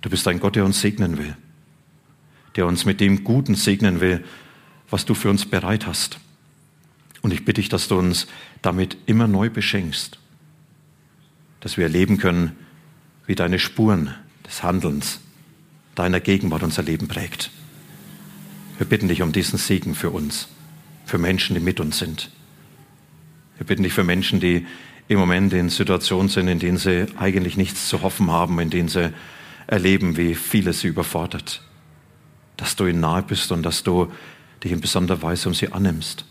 Du 0.02 0.10
bist 0.10 0.28
ein 0.28 0.40
Gott, 0.40 0.56
der 0.56 0.64
uns 0.64 0.80
segnen 0.80 1.16
will, 1.16 1.36
der 2.54 2.66
uns 2.66 2.84
mit 2.84 3.00
dem 3.00 3.24
Guten 3.24 3.54
segnen 3.54 4.00
will, 4.00 4.22
was 4.90 5.04
du 5.04 5.14
für 5.14 5.30
uns 5.30 5.46
bereit 5.46 5.86
hast. 5.86 6.18
Und 7.22 7.32
ich 7.32 7.44
bitte 7.44 7.60
dich, 7.60 7.68
dass 7.68 7.88
du 7.88 7.98
uns 7.98 8.26
damit 8.62 8.96
immer 9.06 9.26
neu 9.26 9.50
beschenkst, 9.50 10.18
dass 11.60 11.76
wir 11.76 11.84
erleben 11.84 12.18
können, 12.18 12.52
wie 13.26 13.34
deine 13.34 13.58
Spuren 13.58 14.14
des 14.46 14.62
Handelns, 14.62 15.20
deiner 15.94 16.20
Gegenwart 16.20 16.62
unser 16.62 16.82
Leben 16.82 17.08
prägt. 17.08 17.50
Wir 18.76 18.86
bitten 18.86 19.08
dich 19.08 19.22
um 19.22 19.32
diesen 19.32 19.58
Segen 19.58 19.94
für 19.94 20.10
uns, 20.10 20.48
für 21.06 21.18
Menschen, 21.18 21.54
die 21.54 21.60
mit 21.60 21.80
uns 21.80 21.98
sind. 21.98 22.30
Wir 23.56 23.66
bitten 23.66 23.84
dich 23.84 23.92
für 23.92 24.04
Menschen, 24.04 24.40
die 24.40 24.66
im 25.08 25.18
Moment 25.18 25.52
in 25.52 25.68
Situationen 25.68 26.28
sind, 26.28 26.48
in 26.48 26.58
denen 26.58 26.78
sie 26.78 27.06
eigentlich 27.16 27.56
nichts 27.56 27.88
zu 27.88 28.02
hoffen 28.02 28.30
haben, 28.30 28.58
in 28.58 28.70
denen 28.70 28.88
sie 28.88 29.12
erleben, 29.66 30.16
wie 30.16 30.34
vieles 30.34 30.80
sie 30.80 30.88
überfordert. 30.88 31.62
Dass 32.56 32.76
du 32.76 32.86
ihnen 32.86 33.00
nahe 33.00 33.22
bist 33.22 33.52
und 33.52 33.62
dass 33.62 33.82
du 33.82 34.12
dich 34.64 34.72
in 34.72 34.80
besonderer 34.80 35.22
Weise 35.22 35.48
um 35.48 35.54
sie 35.54 35.72
annimmst. 35.72 36.24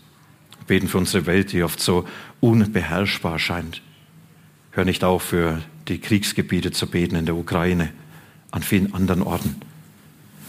Wir 0.58 0.66
beten 0.66 0.88
für 0.88 0.98
unsere 0.98 1.26
Welt, 1.26 1.52
die 1.52 1.62
oft 1.62 1.80
so 1.80 2.06
unbeherrschbar 2.40 3.38
scheint. 3.38 3.80
Hör 4.72 4.84
nicht 4.84 5.04
auf, 5.04 5.22
für 5.22 5.62
die 5.88 5.98
Kriegsgebiete 5.98 6.72
zu 6.72 6.86
beten 6.86 7.16
in 7.16 7.26
der 7.26 7.36
Ukraine, 7.36 7.92
an 8.50 8.62
vielen 8.62 8.92
anderen 8.94 9.22
Orten. 9.22 9.56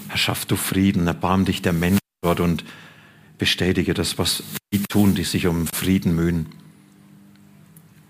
Herr, 0.07 0.17
schaff 0.17 0.45
du 0.45 0.55
Frieden, 0.55 1.07
erbarm 1.07 1.45
dich 1.45 1.61
der 1.61 1.73
Menschen 1.73 1.99
dort 2.21 2.39
und 2.39 2.63
bestätige 3.37 3.93
das, 3.93 4.17
was 4.17 4.43
die 4.73 4.81
tun, 4.83 5.15
die 5.15 5.23
sich 5.23 5.47
um 5.47 5.67
Frieden 5.67 6.15
mühen. 6.15 6.47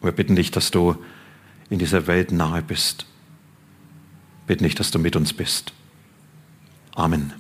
Wir 0.02 0.12
bitten 0.12 0.36
dich, 0.36 0.52
dass 0.52 0.72
du 0.72 0.96
in 1.70 1.80
dieser 1.80 2.08
Welt 2.08 2.32
nahe 2.32 2.62
bist. 2.62 3.06
Wir 4.46 4.56
bitten 4.56 4.64
dich, 4.66 4.76
dass 4.76 4.92
du 4.92 5.00
mit 5.00 5.16
uns 5.16 5.34
bist. 5.34 5.74
Amen. 6.94 7.34